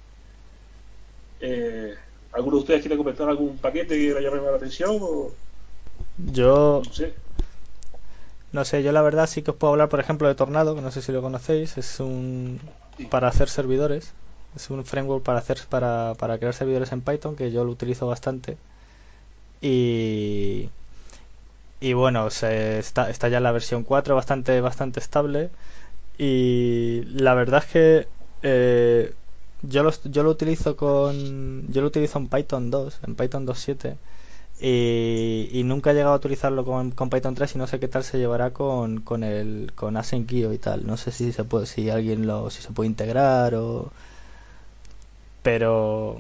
[1.40, 1.96] eh,
[2.34, 5.32] alguno de ustedes quiere comentar algún paquete que le haya llamado la atención o...
[6.18, 6.82] Yo...
[6.86, 7.14] No sé.
[8.52, 10.82] No sé, yo la verdad sí que os puedo hablar, por ejemplo, de Tornado, que
[10.82, 11.78] no sé si lo conocéis.
[11.78, 12.60] Es un...
[13.10, 14.14] para hacer servidores.
[14.56, 18.08] Es un framework para hacer para, para crear servidores en Python que yo lo utilizo
[18.08, 18.58] bastante.
[19.62, 20.70] Y
[21.84, 25.50] y bueno, se está, está ya en la versión 4 bastante, bastante estable.
[26.18, 28.08] Y la verdad es que
[28.42, 29.14] eh,
[29.64, 31.72] yo, lo, yo lo utilizo con.
[31.72, 33.96] Yo lo utilizo en Python 2, en Python 2.7.
[34.62, 37.88] Y, y, nunca he llegado a utilizarlo con, con, Python 3 y no sé qué
[37.88, 40.86] tal se llevará con, con el con AsyncIO y tal.
[40.88, 43.92] No sé si se puede, si alguien lo, si se puede integrar o
[45.44, 46.20] pero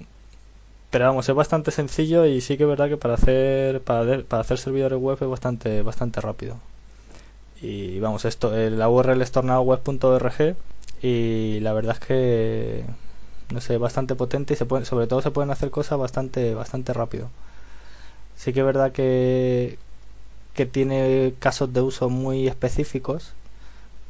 [0.92, 4.58] pero vamos, es bastante sencillo y sí que es verdad que para hacer para, hacer
[4.60, 6.58] servidores web es bastante bastante rápido.
[7.62, 10.56] Y vamos, esto la URL es tornadoweb.org
[11.02, 12.84] y la verdad es que
[13.54, 17.30] no sé, bastante potente y se sobre todo se pueden hacer cosas bastante bastante rápido.
[18.36, 19.78] Sí que es verdad que
[20.56, 23.34] que tiene casos de uso muy específicos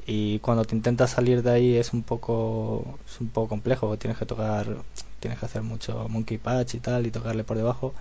[0.07, 3.97] y cuando te intentas salir de ahí es un poco es un poco complejo.
[3.97, 4.67] Tienes que tocar
[5.19, 7.93] tienes que hacer mucho monkey patch y tal y tocarle por debajo.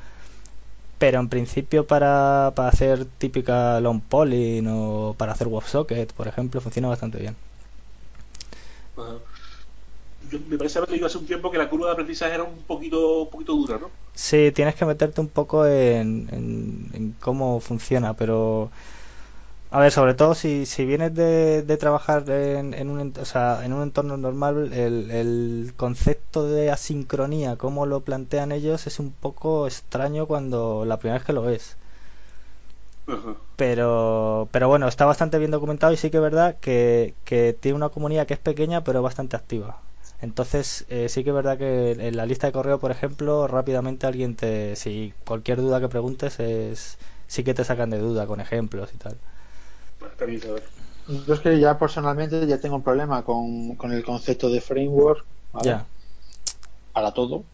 [0.99, 6.61] Pero en principio para, para hacer típica long polling o para hacer WebSocket por ejemplo
[6.61, 7.37] funciona bastante bien
[10.49, 13.23] me parece haber leído hace un tiempo que la curva de aprendizaje era un poquito
[13.25, 13.93] un poquito dura ¿no?
[14.15, 18.71] sí tienes que meterte un poco en, en, en cómo funciona pero
[19.71, 23.65] A ver, sobre todo si, si vienes de, de trabajar en, en, un, o sea,
[23.65, 29.13] en un entorno normal, el, el concepto de asincronía, como lo plantean ellos, es un
[29.13, 31.77] poco extraño cuando la primera vez que lo ves.
[33.57, 37.77] Pero, pero bueno, está bastante bien documentado y sí que es verdad que, que tiene
[37.77, 39.83] una comunidad que es pequeña pero bastante activa.
[40.23, 44.07] Entonces, eh, sí que es verdad que en la lista de correo, por ejemplo, rápidamente
[44.07, 48.41] alguien te, si cualquier duda que preguntes es, sí que te sacan de duda con
[48.41, 49.19] ejemplos y tal.
[51.27, 55.25] Yo es que ya personalmente ya tengo un problema con, con el concepto de framework,
[55.53, 55.81] ¿vale?
[56.93, 57.45] Para todo.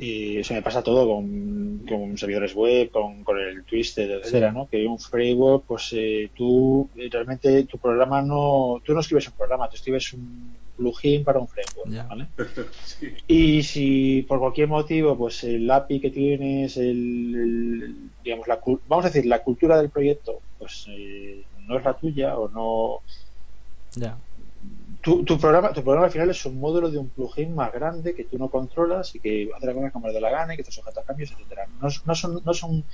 [0.00, 4.52] Y eso me pasa todo con, con servidores web, con, con el Twisted, etcétera.
[4.52, 4.68] ¿no?
[4.68, 9.34] Que un framework, pues eh, tú eh, realmente tu programa no, tú no escribes un
[9.34, 11.90] programa, tú escribes un plugin para un framework.
[12.08, 12.28] ¿vale?
[12.84, 13.08] Sí.
[13.26, 19.04] Y si por cualquier motivo, pues el API que tienes, el, el- digamos, la, vamos
[19.04, 23.00] a decir, la cultura del proyecto, pues eh, no es la tuya o no,
[24.00, 24.16] ya,
[25.00, 28.14] tu, tu programa, tu programa al final es un módulo de un plugin más grande
[28.14, 30.56] que tú no controlas y que hace la cosa como le dé la gana y
[30.56, 31.66] que está sujeto a cambios, etcétera.
[31.80, 32.84] No, no son, no son,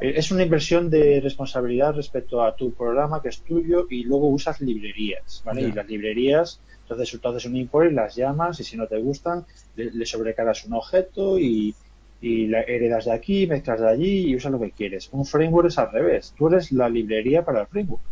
[0.00, 4.28] eh, es una inversión de responsabilidad respecto a tu programa que es tuyo y luego
[4.28, 5.62] usas librerías, ¿vale?
[5.62, 8.98] Y las librerías, entonces tú haces un import y las llamas y si no te
[8.98, 9.46] gustan,
[9.76, 11.74] le, le sobrecargas un objeto y,
[12.20, 15.08] y la heredas de aquí, mezclas de allí y usas lo que quieres.
[15.12, 16.34] Un framework es al revés.
[16.36, 18.02] Tú eres la librería para el framework.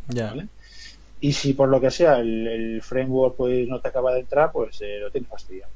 [1.21, 4.51] Y si por lo que sea el, el framework pues no te acaba de entrar,
[4.53, 5.73] pues eh, lo tienes fastidiado.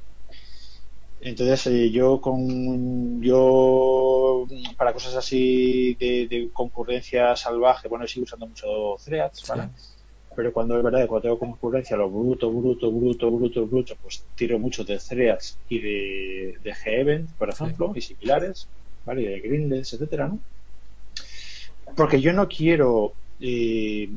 [1.19, 4.45] Entonces eh, yo con yo
[4.77, 8.67] para cosas así de, de concurrencia salvaje, bueno, sigo usando mucho
[9.03, 9.69] threads, ¿vale?
[10.35, 14.27] Pero cuando es verdad que cuando tengo concurrencia, lo bruto, bruto, bruto, bruto, bruto, pues
[14.35, 17.65] tiro mucho de threads y de, de G-Event, por Sí.
[17.65, 18.69] ejemplo, y similares,
[19.05, 19.21] ¿vale?
[19.23, 20.43] Y de Greenless, etcétera, ¿no?
[21.95, 24.09] Porque yo no quiero eh,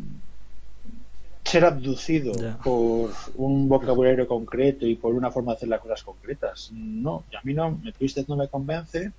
[1.49, 2.33] ser abducido
[2.63, 6.71] por un vocabulario concreto y por una forma de hacer las cosas concretas.
[6.73, 9.13] No, a mí no, me- Twisted no me convence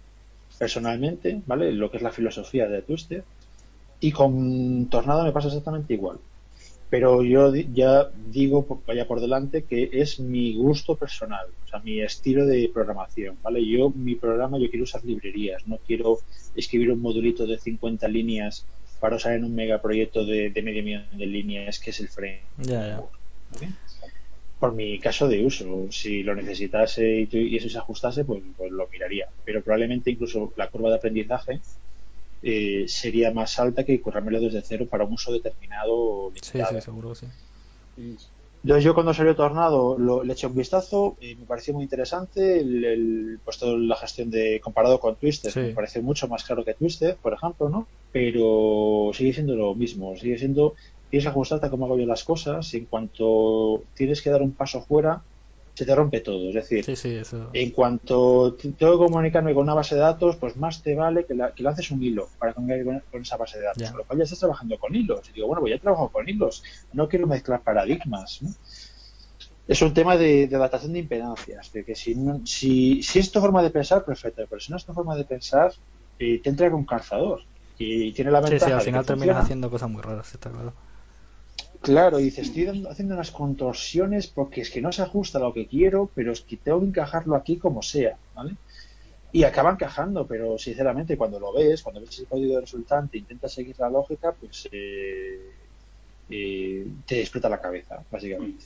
[0.58, 1.72] personalmente, ¿vale?
[1.72, 3.24] Lo que es la filosofía de Twisted.
[4.02, 6.20] Y con Tornado me pasa exactamente igual.
[6.90, 12.02] Pero yo ya digo, vaya por delante, que es mi gusto personal, o sea, mi
[12.02, 13.64] estilo de programación, ¿vale?
[13.64, 16.18] Yo, mi programa, yo quiero usar librerías, no quiero
[16.56, 18.66] escribir un modulito de 50 líneas
[19.00, 22.43] para usar en un megaproyecto de, de medio millón de líneas, que es el frame.
[22.58, 23.10] Ya, ya.
[23.50, 23.70] ¿vale?
[24.60, 28.43] Por mi caso de uso, si lo necesitase y, tu- y eso se ajustase, pues,
[28.58, 29.28] pues lo miraría.
[29.45, 31.62] Pero probablemente incluso la curva de aprendizaje
[32.41, 36.76] eh, sería más alta que currármelo desde cero para un uso determinado Sí, limitado.
[36.76, 37.28] sí, seguro que sí.
[38.64, 42.60] Entonces yo cuando salió Tornado lo, le eché un vistazo y me pareció muy interesante
[42.60, 45.60] el, el- pues toda la gestión de comparado con Twisted Sí.
[45.62, 50.16] me pareció mucho más claro que Twisted por ejemplo no pero sigue siendo lo mismo
[50.18, 50.76] sigue siendo
[51.10, 54.41] tienes que ajustarte a cómo hago yo las cosas y en cuanto tienes que dar
[54.41, 55.26] un paso fuera
[55.80, 57.50] se te rompe todo es decir Sí, sí, eso.
[57.54, 61.34] en cuanto tengo que comunicarme con una base de datos, pues más te vale que,
[61.36, 63.84] la- que lances un hilo para comunicar con, esa base de datos.
[63.84, 63.90] Ya.
[63.92, 65.30] Con lo cual ya estás trabajando con hilos.
[65.30, 66.64] Y digo, bueno, pues ya he trabajado con hilos.
[66.94, 68.40] No quiero mezclar paradigmas.
[68.42, 68.50] ¿no?
[69.68, 71.72] Es un tema de, de adaptación de impedancias.
[71.72, 74.44] De que si, no- si, si es tu forma de pensar, perfecto.
[74.50, 75.72] Pero si no es tu forma de pensar,
[76.18, 77.42] eh, te entra con calzador.
[77.78, 79.40] Y tiene la Sí, ventaja sí, al de final funciona.
[79.40, 80.76] haciendo cosas muy raras, está claro.
[81.82, 85.42] Claro, y dices, estoy dando- haciendo unas contorsiones porque es que no se ajusta a
[85.42, 88.58] lo que quiero, pero es que tengo que encajarlo aquí como sea, ¿vale?
[89.32, 93.78] Y acaba encajando, pero sinceramente cuando lo ves, cuando ves el código resultante intentas seguir
[93.80, 95.72] la lógica, pues eh,
[96.30, 98.66] eh, te explota la cabeza, básicamente.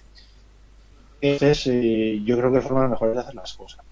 [1.21, 3.83] Entonces, eh, yo creo que hay formas mejores de hacer las cosas.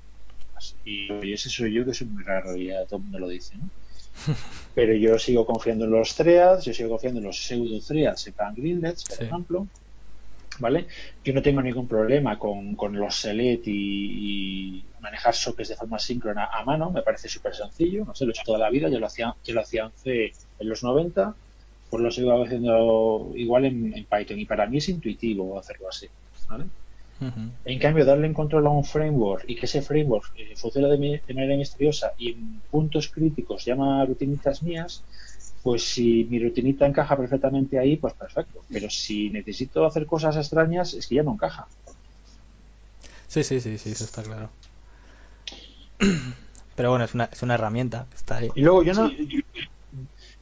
[0.83, 3.57] Y ese soy yo que soy muy raro, y ya todo el mundo lo dice,
[3.57, 3.71] ¿no?
[4.73, 8.33] Pero yo sigo confiando en los threads, yo sigo confiando en los pseudo threads en
[8.33, 9.25] plan Greenlets, por Sí.
[9.25, 9.69] ejemplo.
[10.59, 10.87] ¿Vale?
[11.23, 15.99] Yo no tengo ningún problema con, con los select y, y manejar sockets de forma
[15.99, 18.89] síncrona a mano, me parece súper sencillo, no sé, lo he hecho toda la vida,
[18.89, 21.37] yo lo hacía, yo lo hacía en en los 90,
[21.89, 26.07] pues lo sigo haciendo igual en, en Python y para mí es intuitivo hacerlo así,
[26.47, 26.71] ¿vale?
[27.63, 31.33] En cambio, darle en control a un framework y que ese framework eh, funcione de,
[31.33, 35.05] manera misteriosa y en puntos críticos llama rutinitas mías,
[35.61, 38.65] pues si mi rutinita encaja perfectamente ahí, pues perfecto.
[38.67, 41.67] Pero si necesito hacer cosas extrañas, es que ya no encaja.
[43.27, 44.49] Sí, sí, sí, sí, eso está claro.
[46.75, 48.49] Pero bueno, es una, es una herramienta que está ahí.
[48.55, 49.07] Y luego yo no...
[49.09, 49.41] Sí, yo-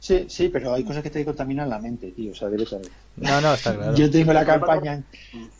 [0.00, 2.92] Sí, sí, pero hay cosas que te contaminan la mente, tío, o sea, directamente.
[3.16, 3.96] No, no, está claro.
[3.96, 5.04] Yo tengo la campaña...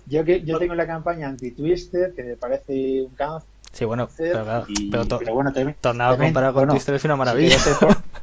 [0.06, 4.44] Yo, que, yo tengo la campaña anti-Twister, que me parece un cáncer, Sí, bueno, pero
[4.44, 4.64] claro.
[4.68, 5.76] y- Pero, to- pero bueno, también...
[5.80, 7.56] Tornado también, comparado con bueno, Twister es una maravilla.
[7.80, 7.96] por-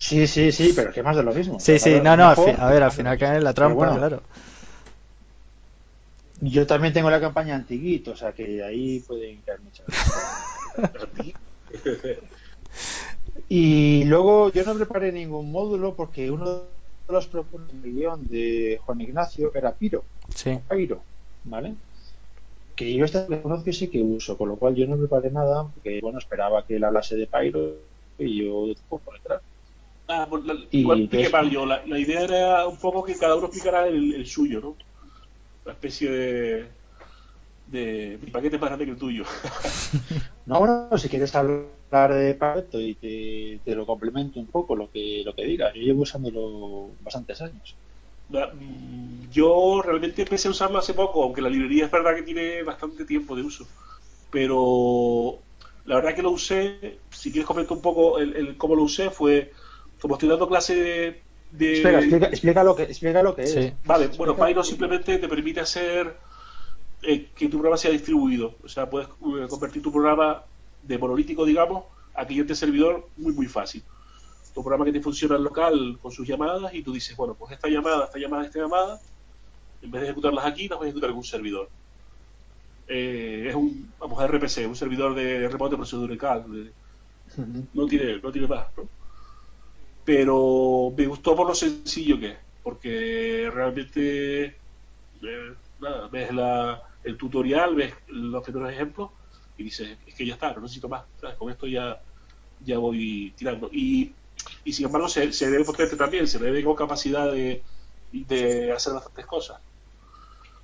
[0.00, 1.58] Sí, sí, sí, pero que más de lo mismo.
[1.60, 4.22] Sí, sí, no, no, a ver, al final cae en la trampa, claro.
[6.40, 9.86] Yo también tengo la campaña antiguito, o sea que ahí pueden caer muchas
[13.48, 16.62] Y luego yo no preparé ningún módulo porque uno de
[17.08, 20.04] los propuestos de guion de Juan Ignacio era Piro.
[20.34, 20.58] Sí.
[20.68, 21.00] Piro,
[21.44, 21.74] ¿vale?
[22.76, 25.66] Que yo este conozco y sí que uso, con lo cual yo no preparé nada
[25.66, 27.76] porque, bueno, esperaba que él hablase de Pyro
[28.18, 29.40] y yo un por detrás.
[30.08, 31.66] Ah, pues la, igual que yo.
[31.66, 34.76] La, idea era un poco que cada uno explicara el, suyo, ¿no?
[35.64, 36.66] Una especie de,
[37.66, 39.24] de mi paquete más grande que el tuyo.
[40.46, 45.22] no, bueno, si quieres hablar de paquete y te, lo complemento un poco lo que,
[45.24, 45.74] lo que digas.
[45.74, 47.74] Yo llevo usándolo bastantes años.
[48.28, 52.62] Mm, yo realmente empecé a usarlo hace poco, aunque la librería es verdad que tiene
[52.62, 53.66] bastante tiempo de uso.
[54.30, 55.38] Pero
[55.86, 59.52] la verdad que lo usé, si quieres comentar un poco el, cómo lo usé, fue
[60.00, 61.72] como estoy dando clase de...
[61.72, 63.72] Espera, explica, lo que, explica lo que es.
[63.86, 66.14] Vale, bueno, Pyro simplemente te permite hacer
[67.02, 68.56] eh, que tu programa sea distribuido.
[68.62, 70.44] O sea, puedes eh, convertir tu programa
[70.88, 71.84] de monolítico, digamos,
[72.14, 73.84] a cliente servidor muy, muy fácil.
[74.54, 77.52] Tu programa que te funciona en local con sus llamadas y tú dices, bueno, pues
[77.52, 79.00] esta llamada, esta llamada, esta llamada,
[79.82, 81.68] en vez de ejecutarlas aquí, las voy a ejecutar en un servidor.
[82.88, 86.72] Eh, es un, vamos, a RPC, un servidor de remoto procedimental.
[87.74, 88.88] No tiene, no tiene más, ¿no?
[90.08, 94.56] pero me gustó por lo sencillo que es, porque realmente
[95.22, 99.10] eh, nada, ves la, el tutorial, ves los primeros ejemplos
[99.58, 101.02] y dices, es que ya está, no necesito más,
[101.36, 102.00] con esto ya,
[102.64, 103.68] ya voy tirando.
[103.72, 104.12] Y,
[104.64, 107.62] y sin embargo se, se ve potente también, se ve con capacidad de,
[108.12, 109.58] de hacer bastantes cosas.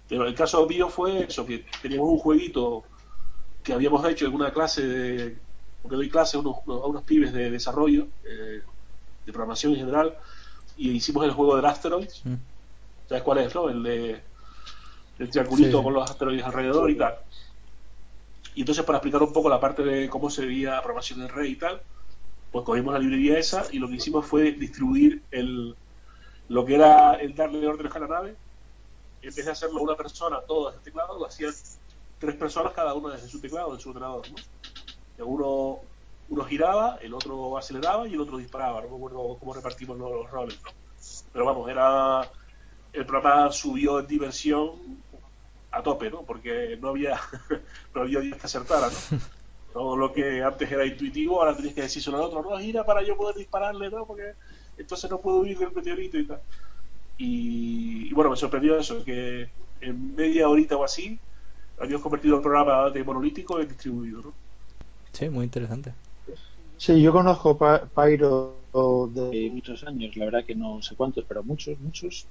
[0.09, 2.84] Pero el caso mío fue eso, que teníamos un jueguito
[3.62, 5.36] que habíamos hecho en una clase, de,
[5.82, 8.62] porque doy clase a unos, a unos pibes de desarrollo, eh,
[9.26, 10.16] de programación en general,
[10.76, 12.22] y hicimos el juego del Asteroids.
[12.24, 12.34] Mm.
[13.09, 13.68] ¿Sabes cuál es, no?
[13.68, 14.22] El de
[15.18, 17.14] el triangulito con los asteroides alrededor y tal.
[18.55, 21.44] Y entonces para explicar un poco la parte de cómo se veía programación en red
[21.44, 21.82] y tal,
[22.52, 25.74] pues cogimos la librería esa y lo que hicimos fue distribuir el,
[26.48, 28.36] lo que era el darle órdenes a la nave.
[29.22, 31.52] En vez de hacerlo una persona todo desde el teclado, lo hacían
[32.18, 34.24] tres personas cada uno desde su teclado, de su ordenador.
[35.18, 35.80] ¿no?
[36.28, 38.80] uno giraba, el otro aceleraba y el otro disparaba.
[38.82, 40.59] No me acuerdo cómo repartimos los roles,
[41.32, 42.30] Pero vamos, era.
[42.92, 44.70] El programa subió en diversión
[45.75, 46.22] a tope, ¿no?
[46.22, 47.20] Porque no había,
[47.95, 49.18] no había días que acertara, ¿no?
[49.72, 53.03] Todo lo que antes era intuitivo, ahora tenías que decírselo al otro, no, gira para
[53.03, 54.07] yo poder dispararle, ¿no?
[54.07, 54.35] Porque
[54.79, 56.41] entonces no puedo huir del meteorito y tal.
[57.18, 59.49] Y, y bueno, me sorprendió eso, que
[59.81, 61.18] en media horita o así
[61.79, 64.35] habíamos convertido el programa de monolítico en distribuido, ¿no?
[65.12, 65.93] Sí, muy interesante.
[66.77, 71.79] Sí, yo conozco Pyro de muchos años, la verdad que no sé cuántos, pero muchos,
[71.79, 72.27] muchos.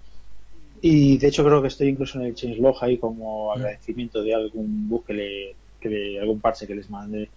[0.86, 3.58] Y de hecho creo que estoy incluso en el changelog ahí como mm.
[3.58, 7.30] agradecimiento de algún bug que le, que algún parche que les mande.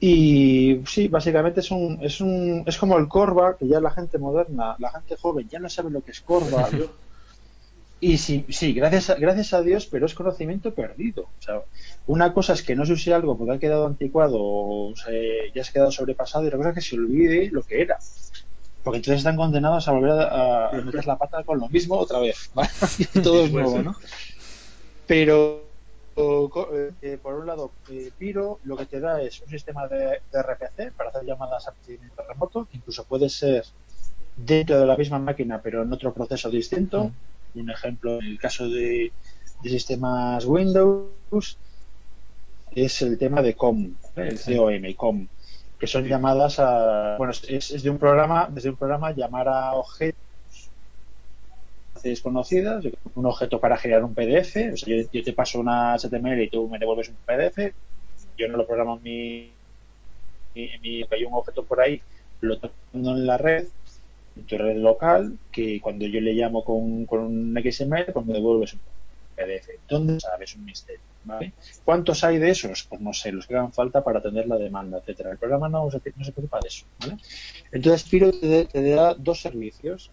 [0.00, 4.16] Y sí, básicamente es un, es un, es como el Corva, que ya la gente
[4.16, 6.68] moderna, la gente joven ya no sabe lo que es Corva.
[8.00, 11.22] Y sí, sí gracias, a, gracias a Dios, pero es conocimiento perdido.
[11.22, 11.62] O sea,
[12.06, 14.94] una cosa es que no se use algo porque ha quedado anticuado o
[15.52, 17.98] ya se ha quedado sobrepasado y otra cosa es que se olvide lo que era.
[18.88, 22.50] Porque entonces están condenados a volver a, meter la pata con lo mismo otra vez.
[23.22, 23.96] Todo es nuevo, ¿no?
[25.06, 25.62] Pero,
[27.02, 30.92] eh, por un lado, eh, Piro lo que te da es un sistema de, RPC
[30.96, 33.64] para hacer llamadas a procedimiento remoto, que incluso puede ser
[34.36, 37.04] dentro de la misma máquina, pero en otro proceso distinto.
[37.04, 37.12] Mm
[37.54, 39.12] un ejemplo, en el caso de,
[39.62, 41.58] sistemas Windows,
[42.74, 45.28] es el tema de COM, el COM, COM,
[45.78, 50.18] que son llamadas a, bueno, es, de un programa, desde un programa llamar a objetos
[52.02, 56.50] desconocidas, un objeto para generar un PDF, o sea, yo, te paso una HTML y
[56.50, 57.74] tú me devuelves un PDF,
[58.36, 59.52] yo no lo programo en mi,
[60.54, 62.00] en mi hay un objeto por ahí,
[62.40, 63.66] lo tengo en la red
[64.46, 68.74] tu red local que cuando yo le llamo con, con un XML, pues me devuelves
[68.74, 68.80] un
[69.38, 69.68] PDF.
[69.88, 71.00] ¿Dónde sabes un misterio?
[71.84, 72.84] ¿Cuántos hay de esos?
[72.84, 75.30] Pues no sé, los que hagan falta para atender la demanda, etcétera.
[75.30, 76.86] El programa no, se, se preocupa de eso.
[77.72, 80.10] Entonces, Piro te, da dos servicios.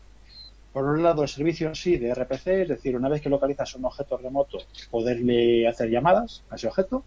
[0.74, 3.76] Por un lado, el servicio en sí de RPC, es decir, una vez que localizas
[3.76, 4.58] un objeto remoto,
[4.92, 7.04] poderle hacer llamadas a ese objeto.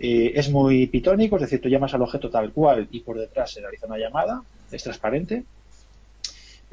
[0.00, 3.52] Eh, es muy pitónico, es decir, tú llamas al objeto tal cual y por detrás
[3.52, 5.44] se realiza una llamada, es transparente,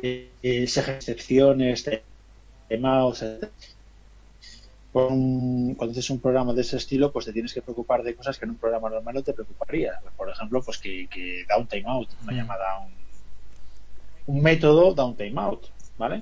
[0.01, 3.25] eh, excepciones de mouse,
[4.91, 8.45] cuando haces un programa de ese estilo, pues te tienes que preocupar de cosas que
[8.45, 9.99] en un programa normal no te preocuparía.
[10.17, 12.35] Por ejemplo, pues que, da un timeout, una mm.
[12.35, 15.67] llamada un, un método da un timeout,
[15.97, 16.21] ¿vale?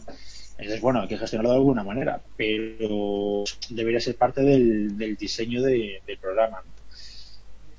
[0.58, 6.02] Entonces, bueno, hay que gestionarlo de alguna manera, pero debería ser parte del, diseño del
[6.20, 6.64] programa.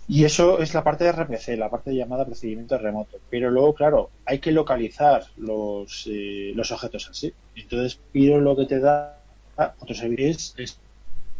[0.07, 3.19] Y eso es la parte de RPC, la parte de llamada procedimiento remoto.
[3.29, 7.35] Pero luego, claro, hay que localizar los, eh, los objetos así.
[7.57, 9.18] Entonces, Piro lo que te da
[9.79, 10.79] otro servicio es,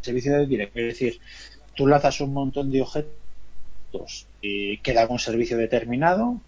[0.01, 0.79] servicio de directo.
[0.79, 1.21] Es decir,
[1.75, 6.41] tú lanzas un montón de objetos eh, que dan un servicio determinado,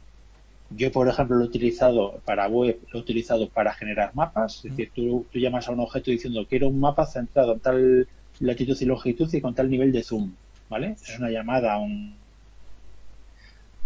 [0.70, 4.64] yo, por ejemplo, lo he utilizado para web, lo he utilizado para generar mapas.
[4.64, 8.08] Es decir, tú, llamas a un objeto diciendo quiero un mapa centrado en tal
[8.38, 10.32] latitud y longitud y con tal nivel de zoom.
[10.68, 10.94] ¿Vale?
[11.02, 12.14] Es una llamada a un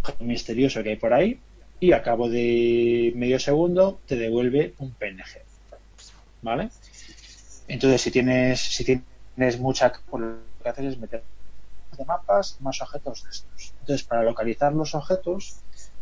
[0.03, 1.39] objeto misterioso que hay por ahí
[1.81, 5.41] y a cabo de medio segundo te devuelve un PNG.
[6.43, 6.69] ¿Vale?
[7.69, 11.23] Entonces, si tienes, si tienes mucha, pues lo que haces es meter
[11.97, 13.73] de mapas más objetos de estos.
[13.81, 15.57] Entonces, para localizar los objetos,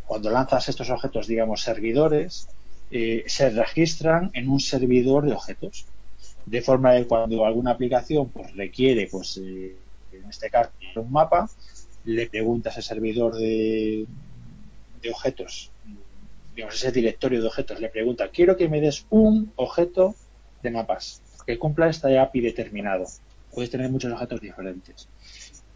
[0.06, 2.48] cuando lanzas estos objetos, digamos, servidores,
[2.90, 5.86] eh, se registran en un servidor de objetos.
[6.46, 9.76] De forma que cuando alguna aplicación pues, requiere, pues, eh,
[10.12, 11.48] en este caso, un mapa,
[12.04, 14.06] le pregunta a ese servidor de
[15.10, 15.70] objetos,
[16.54, 20.14] digamos, ese directorio de objetos, le pregunta, quiero que me des un objeto
[20.62, 23.04] de mapas que cumpla este API determinado.
[23.52, 25.08] Puedes tener muchos objetos diferentes.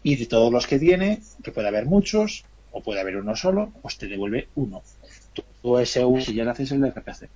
[0.03, 3.71] Y de todos los que tiene, que puede haber muchos, o puede haber uno solo,
[3.81, 4.81] pues te devuelve uno.
[5.61, 7.29] Tú ese uno si ya le haces el RPC.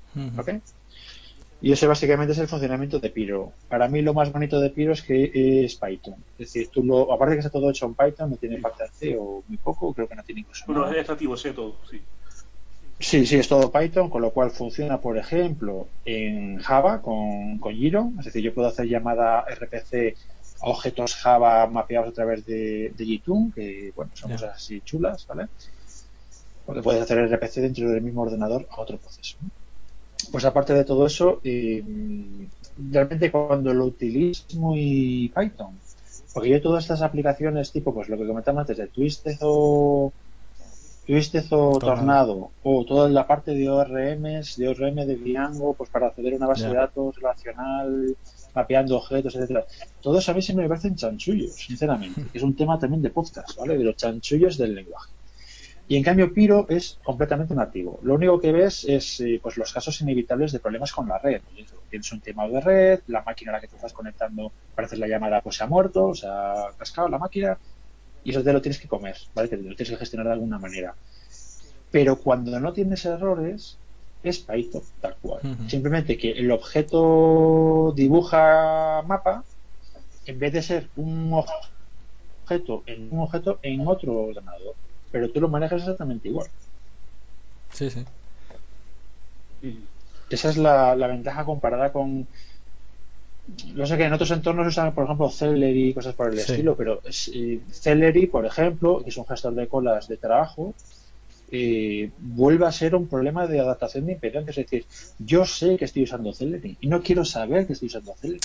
[1.64, 3.54] Y ese básicamente es el funcionamiento de Piro.
[3.70, 6.16] Para mí lo más bonito de Piro es que es Python.
[6.40, 8.90] Es decir, tú lo, aparte que está todo hecho en Python, no tiene parte de
[8.90, 10.66] C o muy poco, creo que no tiene incluso.
[10.66, 12.02] Bueno, es nativo C todo, sí.
[13.02, 17.74] Sí, sí, es todo Python, con lo cual funciona, por ejemplo, en Java con, con
[17.74, 18.12] Giro.
[18.20, 20.16] Es decir, yo puedo hacer llamada RPC
[20.62, 23.22] objetos Java mapeados a través de, de
[23.56, 25.48] que bueno, son cosas así chulas, ¿vale?
[26.64, 29.38] Porque puedes hacer RPC dentro del mismo ordenador a otro proceso.
[30.32, 31.84] Pues aparte de todo eso, eh,
[32.92, 35.80] realmente cuando lo utilizo es muy Python.
[36.36, 40.14] Porque yo todas estas aplicaciones tipo, pues lo que comentamos antes de Twisted o
[41.08, 46.34] o Tornado, o toda la parte de ORMs, de ORM de Django, pues para acceder
[46.34, 48.16] a una base de datos relacional,
[48.54, 49.66] mapeando objetos, etcétera.
[50.02, 52.26] Todo eso a mí siempre me parecen chanchullos, sinceramente.
[52.34, 53.78] Es un tema también de podcast, ¿vale?
[53.78, 55.12] De los chanchullos del lenguaje.
[55.88, 58.00] Y en cambio Piro es completamente nativo.
[58.04, 61.42] Lo único que ves es eh, pues los casos inevitables de problemas con la red.
[61.90, 65.08] Tienes un tema de red, la máquina a la que te estás conectando parece la
[65.08, 67.58] llamada pues se ha muerto, o se ha cascado la máquina
[68.24, 69.50] y eso te lo tienes que comer, ¿vale?
[69.50, 70.96] Que lo tienes que gestionar de alguna manera.
[71.92, 73.78] Pero cuando no tienes errores,
[74.24, 75.42] es Python, tal cual.
[75.68, 79.44] Simplemente que el objeto dibuja mapa
[80.26, 84.76] en vez de ser un objeto en un objeto en otro ordenador.
[85.12, 86.48] Pero tú lo manejas exactamente igual.
[87.72, 88.06] Sí, sí.
[90.30, 92.28] Esa es la, ventaja comparada con.
[93.74, 96.76] No sé que en otros entornos usan, por ejemplo, Celery y cosas por el estilo,
[96.76, 100.74] pero eh, Celery, por ejemplo, que es un gestor de colas de trabajo,
[101.54, 104.52] eh, vuelve a ser un problema de adaptación de impedancia.
[104.52, 104.86] Es decir,
[105.20, 108.40] yo sé que estoy usando Celery y no quiero saber que estoy usando Celery.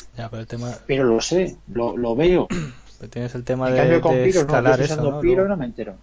[0.87, 2.49] pero, lo sé, lo, veo.
[2.99, 5.97] Pero tienes el tema de, cambio, con Piro, no, estoy usando Piro no me entero.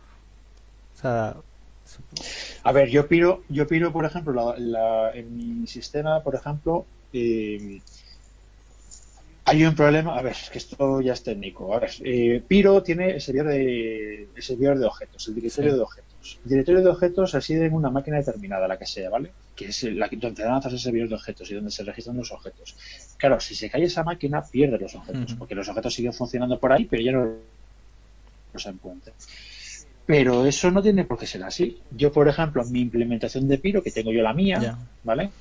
[2.64, 7.82] A ver, yo Piro, yo Piro por ejemplo, en mi sistema, por ejemplo, eh,
[9.46, 11.76] hay un problema, a ver, es que esto ya es técnico.
[11.76, 15.82] A ver, eh, Piro tiene el servidor de, el servidor de objetos, el directorio de
[15.82, 16.40] objetos.
[16.46, 19.32] El directorio de objetos reside en una máquina determinada, la que sea, ¿vale?
[19.56, 22.32] Que es la que donde lanzas el servidor de objetos y donde se registran los
[22.32, 22.76] objetos.
[23.18, 26.72] Claro, si se cae esa máquina, pierde los objetos, porque los objetos siguen funcionando por
[26.72, 27.34] ahí, pero ya no
[28.54, 29.14] los encuentra.
[30.06, 31.80] Pero eso no tiene por qué ser así.
[31.92, 35.32] Yo, por ejemplo, mi implementación de Piro, que tengo yo la mía, ¿vale?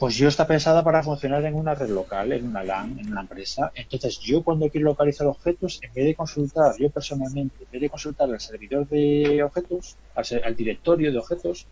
[0.00, 3.20] Pues yo está pensada para funcionar en una red local, en una LAN, en una
[3.20, 3.70] empresa.
[3.74, 7.90] Entonces, yo cuando quiero localizar objetos, en vez de consultar, yo personalmente, en vez de
[7.90, 11.66] consultar al servidor de objetos, al, directorio de objetos,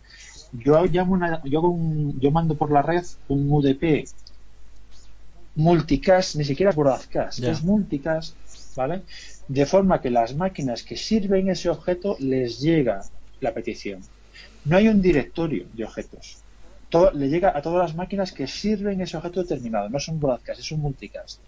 [0.52, 1.74] yo llamo una, yo,
[2.18, 4.06] yo mando por la red un UDP
[5.54, 8.36] multicast, ni siquiera es broadcast, es multicast,
[8.76, 9.04] ¿vale?
[9.48, 13.00] De forma que las máquinas que sirven ese objeto les llega
[13.40, 14.02] la petición.
[14.66, 16.42] No hay un directorio de objetos
[17.14, 19.88] le llega a todas las máquinas que sirven ese objeto determinado.
[19.88, 21.40] No es un broadcast, es un multicast.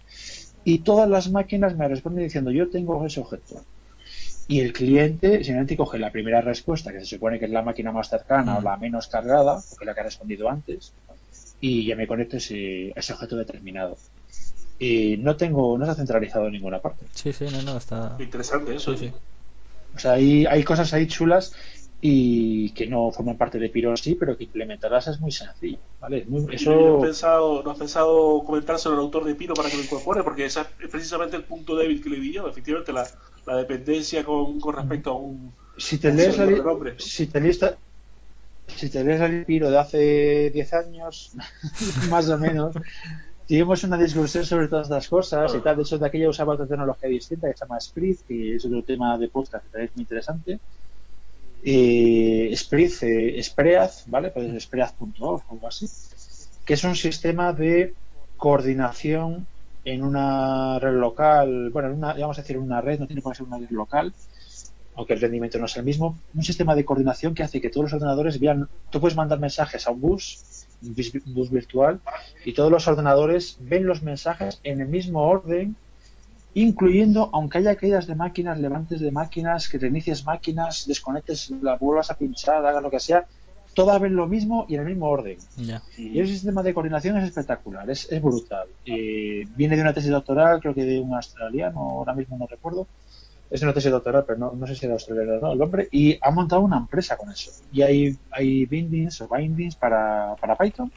[0.65, 3.63] Y todas las máquinas me responden diciendo yo tengo ese objeto.
[4.49, 7.93] Y el cliente simplemente coge la primera respuesta, que se supone que es la máquina
[7.93, 10.93] más cercana o la menos cargada, porque la que ha respondido antes,
[11.61, 13.97] y ya me conecto ese, ese objeto determinado.
[14.79, 17.07] Y no tengo, no se ha centralizado en ninguna parte.
[17.15, 18.97] Sí, sí, no, no, está interesante eso.
[18.97, 19.13] Sí, sí.
[19.95, 21.53] O sea, hay, hay cosas ahí chulas
[22.03, 26.27] y que no forman parte de Piro sí, pero que implementarlas es muy sencillo, ¿vale?
[26.51, 26.75] eso...
[26.75, 30.23] ¿No has, pensado, ¿No has pensado comentárselo al autor de Piro para que lo incorpore?
[30.23, 33.07] Porque ese es precisamente el punto débil que le vi yo, efectivamente, la,
[33.47, 35.53] la dependencia con, con, respecto a un...
[35.77, 36.47] Si te lees la,
[36.97, 37.61] si te lees,
[38.67, 41.33] si te lees el Piro de hace 10 años,
[42.09, 42.77] más o menos,
[43.47, 45.77] tuvimos una discusión sobre todas estas cosas y tal.
[45.77, 48.83] De hecho, de aquella usaba otra tecnología distinta que se llama Sprit, que es otro
[48.85, 50.61] tema de podcast que también es muy interesante
[51.63, 54.31] eh, Spritz, eh, Spreaz, ¿vale?
[54.31, 55.89] Pues Spreaz.org o algo así,
[56.65, 57.95] que es un sistema de
[58.37, 59.47] coordinación
[59.85, 63.33] en una red local, bueno, en una, vamos a decir una red, no tiene por
[63.33, 64.13] qué ser una red local,
[64.95, 67.85] aunque el rendimiento no es el mismo, un sistema de coordinación que hace que todos
[67.85, 72.01] los ordenadores vean, tú puedes mandar mensajes a un bus, un bus virtual,
[72.45, 75.77] y todos los ordenadores ven los mensajes en el mismo orden
[76.55, 82.11] incluyendo aunque haya caídas de máquinas, levantes de máquinas, que reinicies máquinas, desconectes, las vuelvas
[82.11, 83.27] a pinchar, hagas lo que sea,
[83.75, 85.39] todas ven lo mismo y en el mismo orden.
[85.97, 88.67] Y el sistema de coordinación es espectacular, es, brutal.
[88.85, 92.87] Eh, viene de una tesis doctoral, creo que de un australiano, ahora mismo no recuerdo.
[93.51, 95.89] Es una tesis doctoral, pero no, no sé si era australiano o no, el hombre,
[95.91, 97.51] y ha montado una empresa con eso.
[97.73, 100.91] Y hay, hay bindings o bindings para, para Python.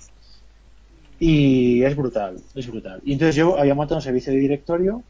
[1.19, 3.01] Y es brutal, es brutal.
[3.05, 5.03] Y entonces yo había montado un servicio de directorio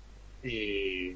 [0.43, 1.15] eh,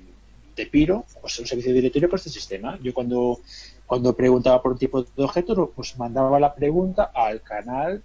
[0.56, 2.80] de Piro, pues un servicio de directorio por este sistema.
[2.82, 3.40] Yo cuando,
[3.86, 8.02] cuando preguntaba por un tipo de objeto, pues mandaba la pregunta al canal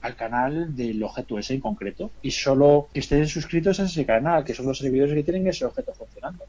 [0.00, 4.42] al canal del objeto ese en concreto y solo que estén suscritos a ese canal,
[4.42, 6.44] que son los servidores que tienen ese objeto funcionando.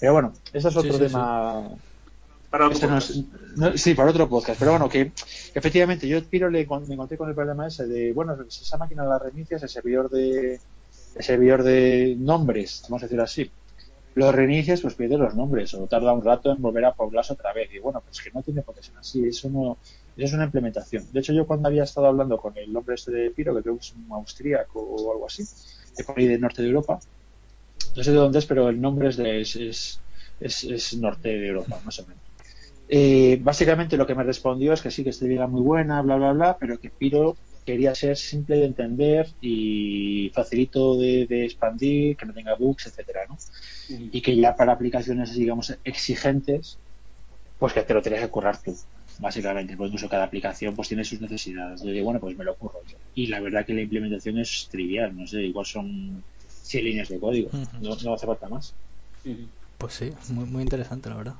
[0.00, 1.68] Pero bueno, este es otro tema.
[2.48, 3.00] Para otro
[3.76, 4.58] sí, para otro podcast.
[4.58, 5.12] Pero bueno, que,
[5.54, 9.18] efectivamente yo Piro le, me encontré con el problema ese de, bueno, esa máquina la
[9.18, 10.60] reinicias, el servidor de,
[11.14, 13.50] el servidor de nombres, vamos a decir así,
[14.14, 17.52] lo reinicias, pues pierde los nombres o tarda un rato en volver a poblarse otra
[17.52, 17.68] vez.
[17.74, 19.76] Y bueno, pues que no tiene por qué ser así, eso no
[20.16, 21.04] es una implementación.
[21.12, 23.74] De hecho, yo cuando había estado hablando con el hombre este de Piro, que creo
[23.74, 25.44] que es un austríaco o algo así,
[25.96, 27.00] de por ahí del norte de Europa,
[27.96, 30.00] no sé de dónde es, pero el nombre es, de, es,
[30.40, 32.22] es, norte de Europa, más o menos.
[32.88, 36.16] Eh, básicamente lo que me respondió es que sí, que esta era muy buena, bla,
[36.16, 42.26] bla, bla, pero que Piro quería ser simple de entender y facilito de, expandir, que
[42.26, 43.38] no tenga bugs, etcétera, ¿no?
[43.88, 46.78] Y que ya para aplicaciones, digamos, exigentes,
[47.58, 48.76] pues que te lo tienes que currar tú,
[49.18, 51.82] básicamente, porque incluso cada aplicación pues tiene sus necesidades.
[51.82, 52.98] Yo digo, bueno, pues me lo curro yo.
[53.14, 57.18] Y la verdad que la implementación es trivial, no sé, igual son 100 líneas de
[57.18, 57.50] código,
[57.80, 58.74] no, hace falta más.
[59.78, 61.34] Pues sí, muy, muy interesante, la verdad.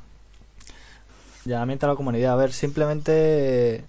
[1.45, 2.33] Llamamiento a la comunidad.
[2.33, 3.85] A ver, simplemente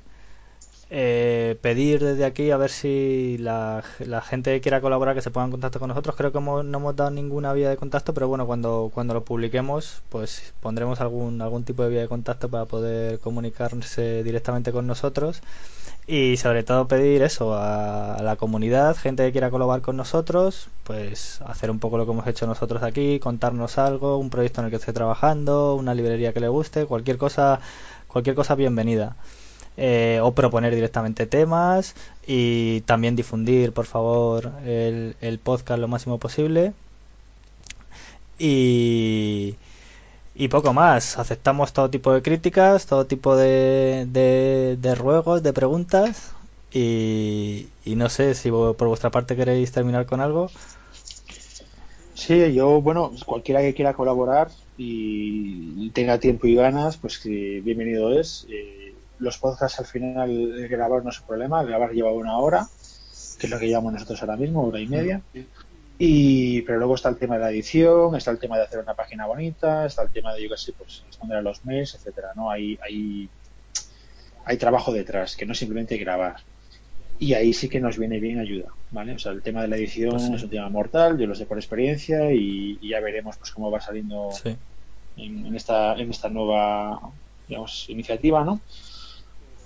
[0.90, 3.84] eh, pedir desde aquí a ver si la,
[4.28, 6.16] gente que quiera colaborar que se ponga en contacto con nosotros.
[6.16, 10.04] Creo que no hemos dado ninguna vía de contacto, pero bueno, cuando, cuando lo publiquemos,
[10.10, 15.42] pues pondremos algún, algún tipo de vía de contacto para poder comunicarse directamente con nosotros.
[16.08, 21.42] Y sobre todo pedir eso a, la comunidad, gente que quiera colaborar con nosotros, pues
[21.42, 24.72] hacer un poco lo que hemos hecho nosotros aquí, contarnos algo, un proyecto en el
[24.72, 27.60] que esté trabajando, una librería que le guste, cualquier cosa,
[28.08, 29.16] cualquier cosa bienvenida.
[29.78, 31.96] Eh, o proponer directamente temas
[32.26, 36.74] y también difundir, por favor, el, el podcast lo máximo posible.
[38.40, 39.56] Y,
[40.36, 41.18] y poco más.
[41.18, 44.06] Aceptamos todo tipo de críticas, todo tipo de,
[44.80, 46.34] de, ruegos, de preguntas.
[46.72, 50.50] Y, y, no sé si por vuestra parte queréis terminar con algo.
[52.14, 58.20] Sí, yo, bueno, cualquiera que quiera colaborar y tenga tiempo y ganas, pues que bienvenido
[58.20, 58.46] es.
[58.50, 58.85] Eh,
[59.20, 62.68] los podcasts al final grabar no es un problema, grabar lleva una hora,
[63.40, 65.22] que es lo que llevamos nosotros ahora mismo, hora y media.
[65.98, 68.96] Y, pero luego está el tema de la edición, está el tema de hacer una
[68.96, 72.34] página bonita, está el tema de, yo qué sé, pues responder a los mails, etcétera,
[72.36, 72.52] ¿no?
[72.52, 73.30] Hay, hay,
[74.44, 76.38] hay trabajo detrás, que no es simplemente grabar.
[77.18, 79.14] Y ahí sí que nos viene bien ayuda, ¿vale?
[79.14, 81.46] O sea, el tema de la edición pues es un tema mortal, yo lo sé
[81.46, 84.32] por experiencia y, ya veremos pues cómo va saliendo
[85.16, 87.00] en, en, esta, en esta nueva,
[87.48, 88.60] digamos, iniciativa, ¿no?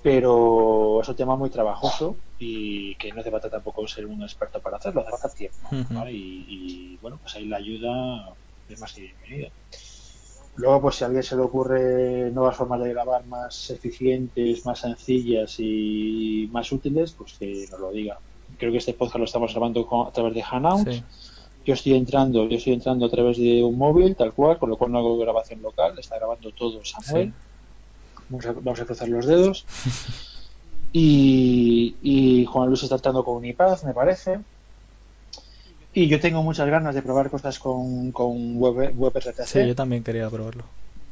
[0.01, 4.61] Pero es un tema muy trabajoso y que no hace falta tampoco ser un experto
[4.61, 5.57] para hacerlo, hace falta tiempo.
[6.09, 8.33] y, bueno, pues ahí la ayuda
[8.69, 9.49] es más que bienvenida.
[10.55, 14.79] Luego, pues si a alguien se le ocurre nuevas formas de grabar más eficientes, más
[14.79, 18.19] sencillas y más útiles, pues que nos lo diga.
[18.57, 21.03] Creo que este podcast lo estamos grabando a través de Hangouts.
[21.65, 24.77] Yo estoy entrando, yo estoy entrando a través de un móvil, tal cual, con lo
[24.77, 27.33] cual no hago grabación local, está grabando todo Samuel.
[28.29, 29.65] Vamos a, cruzar los dedos.
[30.91, 34.39] Y, y, Juan Luis está tratando con Unipaz, me parece.
[35.93, 39.45] Y yo tengo muchas ganas de probar cosas con, con web, WebRTC.
[39.45, 40.63] Sí, yo también quería probarlo.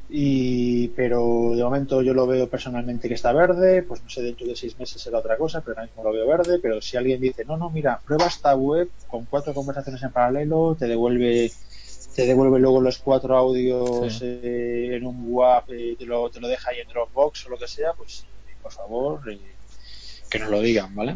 [0.10, 4.48] Y, pero de momento yo lo veo personalmente que está verde, pues no sé, dentro
[4.48, 6.60] de seis meses será otra cosa, pero ahora mismo lo veo verde.
[6.62, 10.76] Pero si alguien dice, no, no, mira, prueba esta web con cuatro conversaciones en paralelo,
[10.80, 11.52] te devuelve
[12.18, 14.26] te devuelve luego los cuatro audios Sí.
[14.26, 17.60] eh, en un WAP, eh, te, lo, te lo deja ahí en Dropbox o lo
[17.60, 18.26] que sea, pues
[18.62, 19.40] por favor, eh,
[20.28, 21.16] que nos lo digan, ¿vale?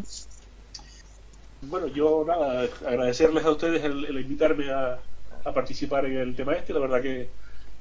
[1.62, 5.00] Bueno, yo nada, agradecerles a ustedes el, el invitarme a,
[5.44, 6.72] a participar en el tema este.
[6.72, 7.28] La verdad que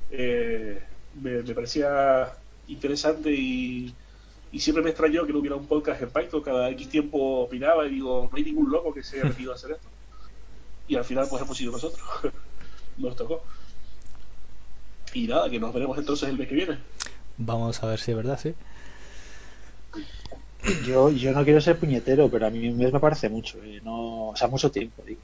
[0.10, 0.82] eh,
[1.22, 2.34] me, me parecía
[2.68, 3.94] interesante y,
[4.52, 6.42] y siempre me extrañó que no hubiera un podcast en Python.
[6.42, 9.56] Cada X tiempo opinaba y digo, no hay ningún loco que se haya metido a
[9.56, 9.88] hacer esto.
[10.88, 12.02] Y al final pues hemos sido nosotros.
[12.98, 13.44] Nos tocó.
[15.14, 16.78] Y nada, que nos veremos entonces el mes que viene.
[17.38, 18.54] Vamos a ver si es verdad, sí.
[20.86, 23.82] Yo, yo no quiero ser puñetero, pero a mí un mes me parece mucho, eh,
[23.84, 25.04] no, o sea, mucho tiempo.
[25.04, 25.22] digo.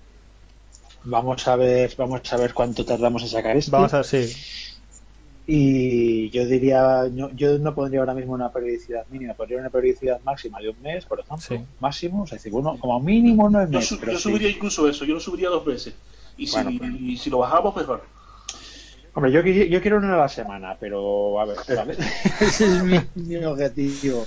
[1.03, 3.71] Vamos a ver, vamos a ver cuánto tardamos en sacar esto.
[3.71, 4.35] Vamos a ver, sí.
[5.49, 10.19] Y yo diría, no- yo no pondría ahora mismo una periodicidad mínima, pondría una periodicidad
[10.21, 11.59] máxima de un mes, por ejemplo, Sí.
[11.79, 14.23] máximo, es decir, bueno, como mínimo no es Yo, mes, su- pero yo sí.
[14.23, 15.95] subiría incluso eso, yo lo subiría dos veces.
[16.37, 16.57] Y si,
[16.99, 18.01] y si lo bajamos, mejor.
[19.13, 21.97] Hombre, yo, yo quiero una a la semana, pero a ver, ¿vale?
[22.41, 24.25] ese es mi, mi objetivo.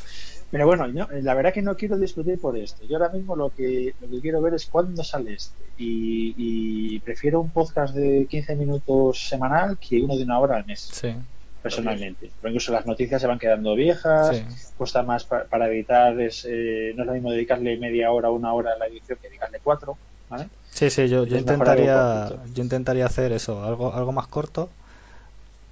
[0.51, 2.85] Pero bueno, yo- la verdad que no quiero discutir por esto.
[2.85, 5.63] Yo ahora mismo lo que, lo que quiero ver es cuándo sale este.
[5.79, 10.67] Y, y prefiero un podcast de 15 minutos semanal que uno de una hora al
[10.67, 11.15] mes, Sí,
[11.63, 12.33] personalmente.
[12.41, 14.45] Porque incluso las noticias se van quedando viejas, sí.
[14.77, 18.35] cuesta más pa- para editar, es, eh, no es lo mismo dedicarle media hora o
[18.35, 19.97] una hora a la edición que dedicarle cuatro,
[20.29, 20.49] ¿vale?
[20.73, 24.71] Sí, sí, yo, yo intentaría, yo intentaría hacer eso, algo, algo más corto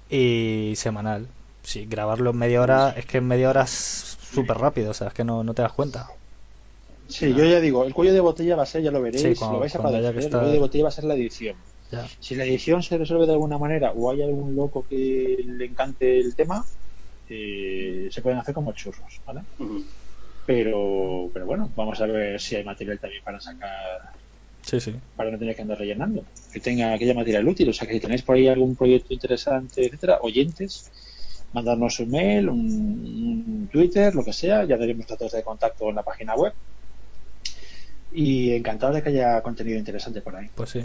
[0.09, 1.27] y semanal.
[1.63, 5.07] Sí, grabarlo en media hora, es que en media hora es súper rápido, o sea,
[5.07, 6.07] es que no, no te das cuenta.
[7.07, 9.35] Sí, yo ya digo, el cuello de botella va a ser, ya lo veréis, Sí,
[9.35, 11.55] cuando- lo vais a padecer, que el cuello de botella va a ser la edición.
[11.91, 12.05] Ya.
[12.19, 16.19] Si la edición se resuelve de alguna manera o hay algún loco que le encante
[16.19, 16.63] el tema,
[17.27, 19.41] eh, se pueden hacer como churros, ¿vale?
[20.45, 23.99] Pero, pero bueno, vamos a ver si hay material también para sacar,
[24.69, 24.95] Sí, sí.
[25.15, 26.23] para no tener que andar rellenando,
[26.53, 27.69] que tenga aquella material útil.
[27.69, 30.91] O sea, que si tenéis por ahí algún proyecto interesante, etcétera, oyentes,
[31.53, 35.95] mandarnos un mail, un, un Twitter, lo que sea, ya daremos datos de contacto en
[35.95, 36.53] la página web.
[38.11, 40.49] Y encantado de que haya contenido interesante por ahí.
[40.53, 40.81] Pues sí.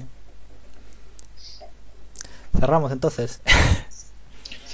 [2.59, 3.41] Cerramos entonces.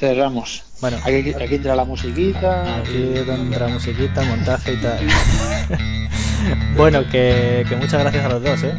[0.01, 0.63] Cerramos.
[0.81, 2.79] Bueno, Aquí, aquí entra la musiquita.
[2.79, 5.07] aquí entra musiquita, montaje y tal.
[6.75, 8.73] bueno, que, que muchas gracias a los dos, ¿eh?